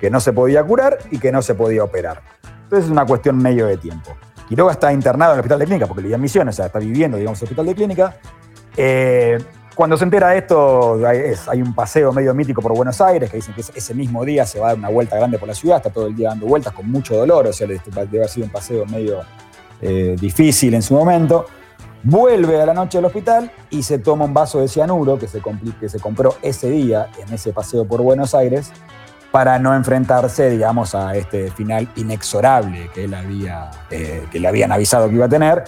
que 0.00 0.10
no 0.10 0.18
se 0.18 0.32
podía 0.32 0.64
curar 0.64 0.98
y 1.12 1.20
que 1.20 1.30
no 1.30 1.42
se 1.42 1.54
podía 1.54 1.84
operar. 1.84 2.22
Entonces 2.64 2.86
es 2.86 2.90
una 2.90 3.06
cuestión 3.06 3.38
medio 3.38 3.68
de 3.68 3.76
tiempo. 3.76 4.16
Quiroga 4.48 4.72
está 4.72 4.92
internado 4.92 5.34
en 5.34 5.36
el 5.36 5.40
hospital 5.42 5.60
de 5.60 5.64
clínicas 5.66 5.86
porque 5.86 6.02
le 6.02 6.08
dio 6.08 6.18
misiones, 6.18 6.56
o 6.56 6.56
sea, 6.56 6.66
está 6.66 6.80
viviendo, 6.80 7.16
digamos, 7.18 7.38
en 7.38 7.44
el 7.44 7.46
hospital 7.46 7.66
de 7.66 7.74
clínicas. 7.76 8.14
Eh, 8.76 9.38
cuando 9.76 9.96
se 9.96 10.02
entera 10.02 10.30
de 10.30 10.38
esto, 10.38 10.98
hay, 11.06 11.62
un 11.62 11.72
paseo 11.72 12.12
medio 12.12 12.34
mítico 12.34 12.60
por 12.60 12.74
Buenos 12.74 13.00
Aires, 13.00 13.30
que 13.30 13.36
dicen 13.36 13.54
que 13.54 13.60
es- 13.60 13.70
ese 13.76 13.94
mismo 13.94 14.24
día 14.24 14.44
se 14.44 14.58
va 14.58 14.66
a 14.66 14.70
dar 14.70 14.78
una 14.78 14.88
vuelta 14.88 15.14
grande 15.14 15.38
por 15.38 15.46
la 15.46 15.54
ciudad, 15.54 15.76
está 15.76 15.90
todo 15.90 16.08
el 16.08 16.16
día 16.16 16.30
dando 16.30 16.46
vueltas 16.46 16.72
con 16.72 16.90
mucho 16.90 17.14
dolor, 17.14 17.46
o 17.46 17.52
sea, 17.52 17.68
debe 17.68 18.18
haber 18.18 18.28
sido 18.28 18.46
un 18.46 18.52
paseo 18.52 18.84
medio 18.86 19.20
eh, 19.82 20.16
difícil 20.20 20.74
en 20.74 20.82
su 20.82 20.94
momento. 20.94 21.46
Vuelve 22.02 22.60
a 22.60 22.66
la 22.66 22.74
noche 22.74 22.98
al 22.98 23.04
hospital 23.06 23.50
y 23.70 23.82
se 23.82 23.98
toma 23.98 24.26
un 24.26 24.34
vaso 24.34 24.60
de 24.60 24.68
cianuro 24.68 25.18
que 25.18 25.26
se, 25.26 25.40
que 25.80 25.88
se 25.88 25.98
compró 25.98 26.36
ese 26.42 26.70
día 26.70 27.08
en 27.26 27.34
ese 27.34 27.52
paseo 27.52 27.84
por 27.84 28.00
Buenos 28.02 28.34
Aires 28.34 28.70
para 29.32 29.58
no 29.58 29.74
enfrentarse, 29.74 30.48
digamos, 30.50 30.94
a 30.94 31.16
este 31.16 31.50
final 31.50 31.88
inexorable 31.96 32.90
que 32.94 33.04
él 33.04 33.14
había, 33.14 33.70
eh, 33.90 34.24
que 34.30 34.38
le 34.38 34.46
habían 34.48 34.70
avisado 34.72 35.08
que 35.08 35.16
iba 35.16 35.26
a 35.26 35.28
tener. 35.28 35.64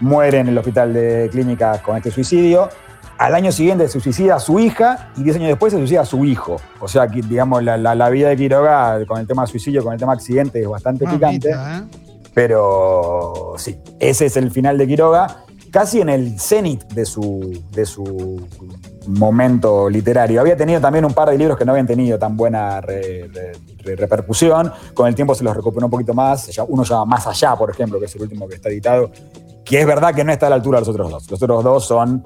Muere 0.00 0.38
en 0.40 0.48
el 0.48 0.58
hospital 0.58 0.92
de 0.92 1.28
clínicas 1.32 1.80
con 1.80 1.96
este 1.96 2.10
suicidio. 2.10 2.68
Al 3.16 3.34
año 3.34 3.50
siguiente 3.50 3.88
se 3.88 3.98
suicida 3.98 4.38
su 4.38 4.60
hija 4.60 5.08
y 5.16 5.22
10 5.24 5.36
años 5.36 5.48
después 5.48 5.72
se 5.72 5.78
suicida 5.78 6.04
su 6.04 6.24
hijo. 6.24 6.60
O 6.80 6.86
sea, 6.86 7.08
que, 7.08 7.20
digamos, 7.22 7.64
la, 7.64 7.76
la- 7.76 7.94
la 7.96 8.08
vida 8.10 8.28
de 8.28 8.36
Quiroga 8.36 9.04
con 9.06 9.18
el 9.18 9.26
tema 9.26 9.44
suicidio, 9.46 9.82
con 9.82 9.94
el 9.94 9.98
tema 9.98 10.12
accidente 10.12 10.60
es 10.60 10.68
bastante 10.68 11.04
picante. 11.16 11.48
¿eh? 11.50 11.54
Pero 12.38 13.54
sí, 13.56 13.80
ese 13.98 14.26
es 14.26 14.36
el 14.36 14.52
final 14.52 14.78
de 14.78 14.86
Quiroga, 14.86 15.38
casi 15.72 16.00
en 16.00 16.08
el 16.08 16.38
cenit 16.38 16.84
de 16.84 17.04
su, 17.04 17.64
de 17.72 17.84
su 17.84 18.46
momento 19.08 19.90
literario. 19.90 20.40
Había 20.40 20.56
tenido 20.56 20.80
también 20.80 21.04
un 21.04 21.12
par 21.14 21.30
de 21.30 21.36
libros 21.36 21.58
que 21.58 21.64
no 21.64 21.72
habían 21.72 21.88
tenido 21.88 22.16
tan 22.16 22.36
buena 22.36 22.80
re- 22.80 23.28
re- 23.34 23.52
re- 23.78 23.96
repercusión. 23.96 24.72
Con 24.94 25.08
el 25.08 25.16
tiempo 25.16 25.34
se 25.34 25.42
los 25.42 25.56
recuperó 25.56 25.86
un 25.86 25.90
poquito 25.90 26.14
más. 26.14 26.48
Uno 26.68 26.84
llama 26.84 27.06
Más 27.06 27.26
Allá, 27.26 27.56
por 27.56 27.70
ejemplo, 27.70 27.98
que 27.98 28.06
es 28.06 28.14
el 28.14 28.22
último 28.22 28.46
que 28.46 28.54
está 28.54 28.68
editado, 28.68 29.10
que 29.64 29.80
es 29.80 29.86
verdad 29.88 30.14
que 30.14 30.22
no 30.22 30.30
está 30.30 30.46
a 30.46 30.50
la 30.50 30.54
altura 30.56 30.78
de 30.78 30.82
los 30.82 30.88
otros 30.90 31.10
dos. 31.10 31.28
Los 31.28 31.42
otros 31.42 31.64
dos 31.64 31.86
son 31.86 32.24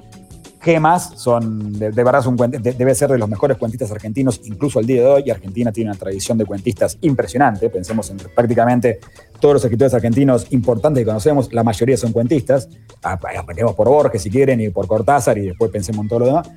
gemas, 0.62 1.12
son, 1.16 1.72
de, 1.72 1.90
de 1.90 2.04
verdad 2.04 2.22
de- 2.48 2.72
debe 2.72 2.94
ser 2.94 3.10
de 3.10 3.18
los 3.18 3.28
mejores 3.28 3.58
cuentistas 3.58 3.90
argentinos, 3.90 4.40
incluso 4.44 4.78
al 4.78 4.86
día 4.86 5.02
de 5.02 5.06
hoy. 5.08 5.22
Y 5.26 5.30
Argentina 5.30 5.72
tiene 5.72 5.90
una 5.90 5.98
tradición 5.98 6.38
de 6.38 6.44
cuentistas 6.46 6.96
impresionante. 7.02 7.68
Pensemos 7.68 8.08
en 8.10 8.18
prácticamente 8.34 9.00
todos 9.40 9.54
los 9.54 9.64
escritores 9.64 9.92
argentinos 9.92 10.46
importantes 10.50 11.00
que 11.02 11.06
conocemos, 11.06 11.52
la 11.52 11.64
mayoría 11.64 11.96
son 11.96 12.12
cuentistas. 12.12 12.68
Ah, 13.02 13.18
Arranquemos 13.22 13.74
por 13.74 13.88
Borges 13.88 14.22
si 14.22 14.30
quieren 14.30 14.60
y 14.60 14.68
por 14.70 14.86
Cortázar 14.86 15.36
y 15.38 15.46
después 15.48 15.70
pensemos 15.70 16.02
en 16.04 16.08
todo 16.08 16.20
lo 16.20 16.26
demás. 16.26 16.48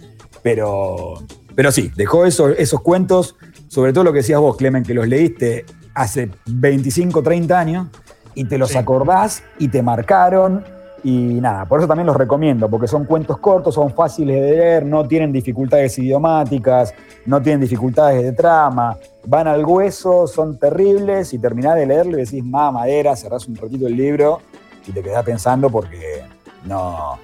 Pero, 0.43 1.15
pero 1.55 1.71
sí, 1.71 1.91
dejó 1.95 2.25
esos, 2.25 2.53
esos 2.59 2.81
cuentos, 2.81 3.35
sobre 3.67 3.91
todo 3.93 4.03
lo 4.03 4.11
que 4.13 4.19
decías 4.19 4.39
vos, 4.39 4.55
Clemen, 4.57 4.83
que 4.83 4.93
los 4.93 5.07
leíste 5.07 5.65
hace 5.95 6.29
25, 6.45 7.23
30 7.23 7.59
años 7.59 7.87
y 8.35 8.45
te 8.45 8.57
los 8.59 8.69
Sí. 8.71 8.77
acordás 8.77 9.41
y 9.57 9.69
te 9.69 9.81
marcaron. 9.81 10.63
Y 11.05 11.39
nada, 11.39 11.65
por 11.65 11.79
eso 11.79 11.87
también 11.87 12.07
los 12.07 12.15
recomiendo, 12.15 12.67
porque 12.67 12.87
son 12.87 13.05
cuentos 13.05 13.37
cortos, 13.37 13.75
son 13.75 13.93
fáciles 13.93 14.41
de 14.41 14.49
leer, 14.49 14.85
no 14.87 15.07
tienen 15.07 15.31
dificultades 15.31 15.99
idiomáticas, 15.99 16.95
no 17.27 17.39
tienen 17.43 17.61
dificultades 17.61 18.23
de 18.23 18.31
trama, 18.31 18.97
van 19.27 19.47
al 19.47 19.63
hueso, 19.63 20.25
son 20.25 20.57
terribles 20.57 21.31
y 21.35 21.37
terminás 21.37 21.75
de 21.75 21.85
leerlo 21.85 22.17
y 22.17 22.21
decís, 22.21 22.43
más 22.43 22.73
madera, 22.73 23.15
cerrás 23.15 23.47
un 23.47 23.55
ratito 23.55 23.85
el 23.85 23.95
libro 23.95 24.41
y 24.87 24.93
te 24.93 25.03
quedás 25.03 25.23
pensando 25.23 25.69
porque 25.69 26.23
no, 26.65 27.19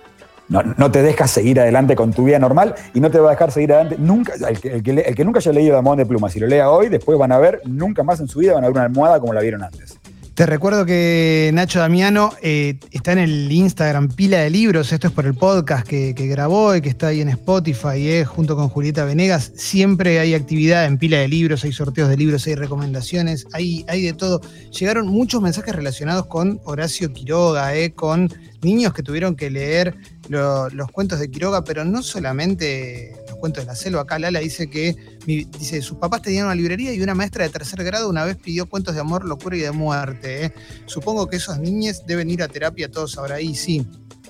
no, 0.48 0.62
no 0.62 0.92
te 0.92 1.02
dejas 1.02 1.32
seguir 1.32 1.60
adelante 1.60 1.96
con 1.96 2.14
tu 2.14 2.26
vida 2.26 2.38
normal 2.38 2.76
y 2.94 3.00
no 3.00 3.10
te 3.10 3.20
va 3.20 3.30
a 3.30 3.32
dejar 3.32 3.50
seguir 3.50 3.74
adelante 3.74 3.98
nunca. 3.98 4.34
El 4.48 4.62
que, 4.62 4.76
el 4.76 4.84
que 4.84 4.92
el 4.92 5.16
que 5.16 5.26
nunca 5.26 5.40
haya 5.40 5.54
leído 5.54 5.74
Damón 5.74 5.98
de 5.98 6.06
Plumas 6.06 6.36
y 6.36 6.40
lo 6.40 6.46
lea 6.46 6.70
hoy, 6.70 6.88
después 6.88 7.18
van 7.18 7.32
a 7.32 7.40
ver, 7.40 7.64
nunca 7.66 8.04
más 8.04 8.20
en 8.20 8.28
su 8.28 8.38
vida 8.38 8.54
van 8.54 8.64
a 8.64 8.68
ver 8.68 8.76
una 8.76 8.84
almohada 8.84 9.20
como 9.20 9.34
la 9.34 9.42
vieron 9.42 9.64
antes. 9.64 9.98
Te 10.34 10.46
recuerdo 10.46 10.86
que 10.86 11.52
Nacho 11.54 11.80
Damiano 11.80 12.32
eh, 12.42 12.80
está 12.92 13.12
en 13.12 13.20
el 13.20 13.52
Instagram 13.52 14.08
Pila 14.08 14.40
de 14.40 14.50
Libros, 14.50 14.92
esto 14.94 15.08
es 15.08 15.14
por 15.14 15.26
el 15.26 15.34
podcast 15.36 15.86
que, 15.86 16.14
grabó 16.14 16.74
y 16.74 16.82
que 16.82 16.88
está 16.88 17.08
ahí 17.08 17.20
en 17.20 17.28
Spotify, 17.30 18.10
eh, 18.10 18.26
junto 18.26 18.56
con 18.56 18.70
Julieta 18.70 19.04
Venegas. 19.04 19.52
Siempre 19.56 20.20
hay 20.20 20.34
actividad 20.34 20.86
en 20.86 20.98
Pila 20.98 21.18
de 21.18 21.28
Libros, 21.28 21.66
hay 21.66 21.74
sorteos 21.74 22.08
de 22.10 22.16
libros, 22.16 22.48
hay 22.48 22.56
recomendaciones, 22.56 23.46
hay, 23.52 23.84
de 23.84 24.14
todo. 24.14 24.42
Llegaron 24.72 25.08
muchos 25.08 25.42
mensajes 25.42 25.76
relacionados 25.76 26.26
con 26.28 26.62
Horacio 26.64 27.12
Quiroga, 27.12 27.76
eh, 27.76 27.92
con 27.94 28.34
niños 28.62 28.94
que 28.94 29.04
tuvieron 29.04 29.36
que 29.36 29.52
leer 29.52 29.96
lo- 30.30 30.70
los 30.70 30.90
cuentos 30.92 31.20
de 31.20 31.30
Quiroga, 31.30 31.66
pero 31.66 31.84
no 31.84 32.02
solamente 32.02 33.12
los 33.28 33.38
cuentos 33.38 33.66
de 33.66 33.68
la 33.68 33.76
selva. 33.76 34.02
Acá 34.04 34.18
Lala 34.18 34.40
dice 34.40 34.70
que 34.70 34.96
mi- 35.26 35.44
dice, 35.46 35.82
sus 35.82 35.98
papás 35.98 36.22
tenían 36.22 36.46
una 36.46 36.56
librería 36.56 36.94
y 36.94 37.02
una 37.02 37.16
maestra 37.16 37.44
de 37.44 37.50
tercer 37.50 37.84
grado 37.84 38.10
una 38.10 38.24
vez 38.26 38.38
pidió 38.38 38.68
cuentos 38.68 38.96
de 38.96 39.02
amor, 39.02 39.26
locura 39.26 39.56
y 39.56 39.60
de 39.60 39.72
muerte. 39.72 40.46
¿eh? 40.46 40.54
Supongo 40.86 41.28
que 41.28 41.38
esos 41.38 41.60
niños 41.60 42.04
deben 42.06 42.30
ir 42.30 42.42
a 42.44 42.48
terapia 42.48 42.90
todos 42.90 43.18
ahora. 43.18 43.40
Y 43.42 43.56
sí, 43.56 43.86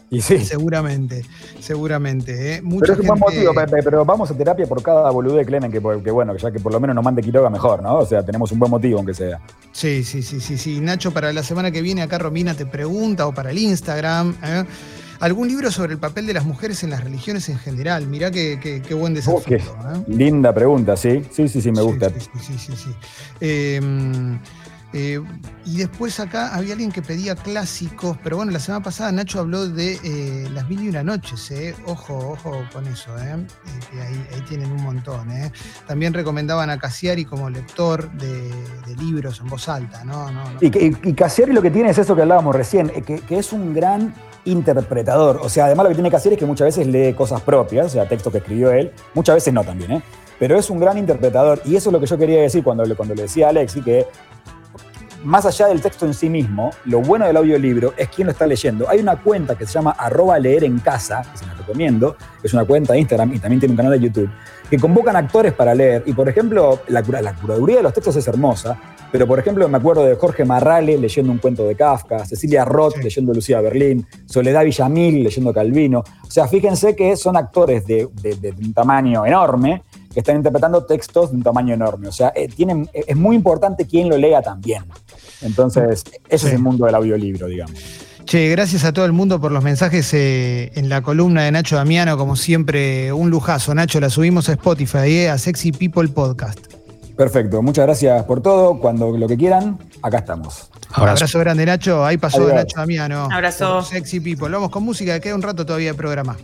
Y 0.09 0.21
sí. 0.21 0.39
Seguramente, 0.43 1.23
seguramente. 1.61 2.55
¿eh? 2.55 2.61
Mucha 2.61 2.81
Pero 2.81 2.93
es 2.93 2.99
un 2.99 3.07
buen 3.07 3.19
motivo, 3.19 3.53
Pepe, 3.53 3.81
pero 3.81 4.03
vamos 4.03 4.29
a 4.29 4.33
terapia 4.37 4.65
por 4.65 4.83
cada 4.83 5.09
boludez 5.09 5.47
Clemen, 5.47 5.71
que, 5.71 5.79
que 6.03 6.11
bueno, 6.11 6.35
ya 6.35 6.51
que 6.51 6.59
por 6.59 6.73
lo 6.73 6.79
menos 6.81 6.95
nos 6.95 7.03
mande 7.05 7.21
Quiroga 7.21 7.49
mejor, 7.49 7.81
¿no? 7.81 7.99
O 7.99 8.05
sea, 8.05 8.21
tenemos 8.25 8.51
un 8.51 8.59
buen 8.59 8.69
motivo, 8.71 8.97
aunque 8.97 9.13
sea. 9.13 9.39
Sí, 9.71 10.03
sí, 10.03 10.21
sí, 10.21 10.41
sí, 10.41 10.57
sí. 10.57 10.81
Nacho, 10.81 11.11
para 11.11 11.31
la 11.31 11.43
semana 11.43 11.71
que 11.71 11.81
viene 11.81 12.01
acá 12.01 12.17
Romina 12.17 12.53
te 12.53 12.65
pregunta, 12.65 13.25
o 13.25 13.33
para 13.33 13.51
el 13.51 13.57
Instagram, 13.57 14.35
¿eh? 14.43 14.65
¿Algún 15.21 15.47
libro 15.47 15.71
sobre 15.71 15.93
el 15.93 15.99
papel 15.99 16.27
de 16.27 16.33
las 16.33 16.45
mujeres 16.45 16.83
en 16.83 16.89
las 16.89 17.03
religiones 17.03 17.47
en 17.49 17.57
general? 17.57 18.07
Mirá 18.07 18.29
qué, 18.31 18.59
qué- 18.61 18.81
qué 18.81 18.93
buen 18.93 19.13
desafío. 19.13 19.41
qué 19.45 19.55
¿eh? 19.55 20.03
Linda 20.07 20.53
pregunta, 20.53 20.97
sí. 20.97 21.23
Sí, 21.31 21.47
sí, 21.47 21.61
sí, 21.61 21.71
me 21.71 21.81
gusta. 21.81 22.09
Sí, 22.09 22.15
sí, 22.19 22.39
sí, 22.41 22.57
sí, 22.57 22.73
sí. 22.75 22.95
Eh, 23.39 23.79
eh, 24.93 25.21
y 25.65 25.77
después 25.77 26.19
acá 26.19 26.53
había 26.53 26.73
alguien 26.73 26.91
que 26.91 27.01
pedía 27.01 27.33
clásicos, 27.35 28.17
pero 28.21 28.35
bueno, 28.35 28.51
la 28.51 28.59
semana 28.59 28.83
pasada 28.83 29.09
Nacho 29.13 29.39
habló 29.39 29.65
de 29.69 29.97
eh, 30.03 30.49
Las 30.53 30.67
Mil 30.67 30.83
y 30.83 30.89
Una 30.89 31.01
Noches, 31.01 31.49
¿eh? 31.51 31.73
Ojo, 31.85 32.31
ojo 32.33 32.61
con 32.73 32.85
eso, 32.87 33.15
que 33.15 34.01
ahí, 34.01 34.27
ahí 34.33 34.41
tienen 34.49 34.69
un 34.69 34.83
montón, 34.83 35.31
¿eh? 35.31 35.49
También 35.87 36.13
recomendaban 36.13 36.69
a 36.69 36.77
Cassiari 36.77 37.23
como 37.23 37.49
lector 37.49 38.11
de, 38.17 38.49
de 38.49 38.95
libros 39.01 39.39
en 39.39 39.47
voz 39.47 39.69
alta, 39.69 40.03
¿no? 40.03 40.29
no, 40.29 40.43
no. 40.43 40.57
Y, 40.59 40.65
y, 40.77 40.97
y 41.03 41.13
Cassiari 41.13 41.53
lo 41.53 41.61
que 41.61 41.71
tiene 41.71 41.91
es 41.91 41.97
eso 41.97 42.13
que 42.13 42.23
hablábamos 42.23 42.53
recién, 42.53 42.89
que, 42.89 43.21
que 43.21 43.39
es 43.39 43.53
un 43.53 43.73
gran 43.73 44.13
interpretador. 44.45 45.39
O 45.41 45.49
sea, 45.49 45.65
además 45.65 45.85
lo 45.85 45.89
que 45.89 45.95
tiene 45.95 46.11
Cassiari 46.11 46.35
es 46.35 46.39
que 46.39 46.45
muchas 46.45 46.65
veces 46.65 46.87
lee 46.87 47.13
cosas 47.13 47.41
propias, 47.41 47.87
o 47.87 47.89
sea, 47.89 48.07
textos 48.07 48.31
que 48.31 48.39
escribió 48.39 48.71
él, 48.71 48.91
muchas 49.13 49.35
veces 49.35 49.53
no 49.53 49.63
también, 49.63 49.91
¿eh? 49.91 50.03
Pero 50.39 50.57
es 50.57 50.69
un 50.69 50.79
gran 50.79 50.97
interpretador. 50.97 51.61
Y 51.65 51.75
eso 51.75 51.89
es 51.89 51.93
lo 51.93 51.99
que 51.99 52.07
yo 52.07 52.17
quería 52.17 52.41
decir 52.41 52.63
cuando, 52.63 52.83
cuando 52.95 53.13
le 53.13 53.23
decía 53.23 53.47
a 53.47 53.49
Alexi, 53.49 53.81
que 53.81 54.07
más 55.23 55.45
allá 55.45 55.67
del 55.67 55.81
texto 55.81 56.05
en 56.05 56.13
sí 56.13 56.29
mismo, 56.29 56.71
lo 56.85 57.01
bueno 57.01 57.27
del 57.27 57.37
audiolibro 57.37 57.93
es 57.95 58.09
quién 58.09 58.25
lo 58.25 58.31
está 58.31 58.47
leyendo. 58.47 58.89
Hay 58.89 58.99
una 58.99 59.21
cuenta 59.21 59.55
que 59.55 59.65
se 59.65 59.73
llama 59.73 59.91
arroba 59.91 60.39
leer 60.39 60.63
en 60.63 60.79
casa, 60.79 61.21
que 61.31 61.37
se 61.37 61.45
la 61.45 61.53
recomiendo, 61.53 62.15
es 62.41 62.53
una 62.53 62.65
cuenta 62.65 62.93
de 62.93 62.99
Instagram 62.99 63.33
y 63.35 63.39
también 63.39 63.59
tiene 63.59 63.73
un 63.73 63.77
canal 63.77 63.91
de 63.91 63.99
YouTube, 63.99 64.29
que 64.69 64.79
convocan 64.79 65.15
actores 65.15 65.53
para 65.53 65.75
leer. 65.75 66.03
Y 66.05 66.13
por 66.13 66.27
ejemplo, 66.27 66.81
la, 66.87 67.01
la 67.01 67.35
curaduría 67.35 67.77
de 67.77 67.83
los 67.83 67.93
textos 67.93 68.15
es 68.15 68.27
hermosa, 68.27 68.77
pero 69.11 69.27
por 69.27 69.37
ejemplo 69.39 69.67
me 69.67 69.77
acuerdo 69.77 70.05
de 70.05 70.15
Jorge 70.15 70.45
Marrale 70.45 70.97
leyendo 70.97 71.31
un 71.31 71.37
cuento 71.39 71.65
de 71.67 71.75
Kafka, 71.75 72.25
Cecilia 72.25 72.63
Roth 72.65 72.95
Sí. 72.95 73.03
leyendo 73.03 73.33
Lucía 73.33 73.59
Berlín, 73.61 74.05
Soledad 74.25 74.63
Villamil 74.63 75.23
leyendo 75.23 75.53
Calvino. 75.53 75.99
O 76.25 76.31
sea, 76.31 76.47
fíjense 76.47 76.95
que 76.95 77.15
son 77.17 77.35
actores 77.37 77.85
de, 77.85 78.07
de- 78.21 78.35
de 78.35 78.51
un 78.51 78.73
tamaño 78.73 79.25
enorme 79.25 79.83
que 80.13 80.19
están 80.19 80.35
interpretando 80.37 80.83
textos 80.85 81.31
de 81.31 81.37
un 81.37 81.43
tamaño 81.43 81.73
enorme. 81.73 82.07
O 82.07 82.11
sea, 82.11 82.31
eh, 82.35 82.47
tienen, 82.47 82.89
eh, 82.93 83.03
es 83.07 83.15
muy 83.15 83.35
importante 83.35 83.85
quién 83.85 84.09
lo 84.09 84.17
lea 84.17 84.41
también. 84.41 84.83
Entonces, 85.41 86.03
ese 86.29 86.37
Sí. 86.37 86.47
es 86.47 86.53
el 86.53 86.59
mundo 86.59 86.85
del 86.85 86.95
audiolibro, 86.95 87.47
digamos. 87.47 87.73
Che, 88.25 88.49
gracias 88.49 88.83
a 88.85 88.93
todo 88.93 89.05
el 89.05 89.13
mundo 89.13 89.41
por 89.41 89.51
los 89.51 89.63
mensajes 89.63 90.13
eh, 90.13 90.71
en 90.75 90.89
la 90.89 91.01
columna 91.01 91.43
de 91.43 91.51
Nacho 91.51 91.75
Damiano, 91.75 92.17
como 92.17 92.35
siempre, 92.35 93.11
un 93.11 93.29
lujazo. 93.29 93.73
Nacho, 93.73 93.99
la 93.99 94.09
subimos 94.09 94.47
a 94.47 94.53
Spotify, 94.53 94.99
eh, 95.23 95.29
a 95.29 95.37
Sexy 95.37 95.71
People 95.71 96.07
Podcast. 96.09 96.70
Perfecto, 97.15 97.61
muchas 97.61 97.85
gracias 97.85 98.23
por 98.23 98.41
todo. 98.41 98.79
Cuando 98.79 99.11
lo 99.17 99.27
que 99.27 99.37
quieran, 99.37 99.77
acá 100.01 100.19
estamos. 100.19 100.69
Abrazo. 100.93 101.23
Abrazo 101.23 101.39
grande, 101.39 101.65
Nacho. 101.65 102.03
Ahí 102.05 102.17
pasó 102.17 102.39
Adiós. 102.41 102.55
Nacho 102.55 102.77
Damiano. 102.77 103.27
Abrazo. 103.31 103.81
Sexy 103.81 104.19
People. 104.19 104.49
Vamos 104.49 104.69
con 104.69 104.83
música, 104.83 105.13
que 105.15 105.21
queda 105.21 105.35
un 105.35 105.41
rato 105.41 105.65
todavía 105.65 105.91
de 105.91 105.97
programa. 105.97 106.37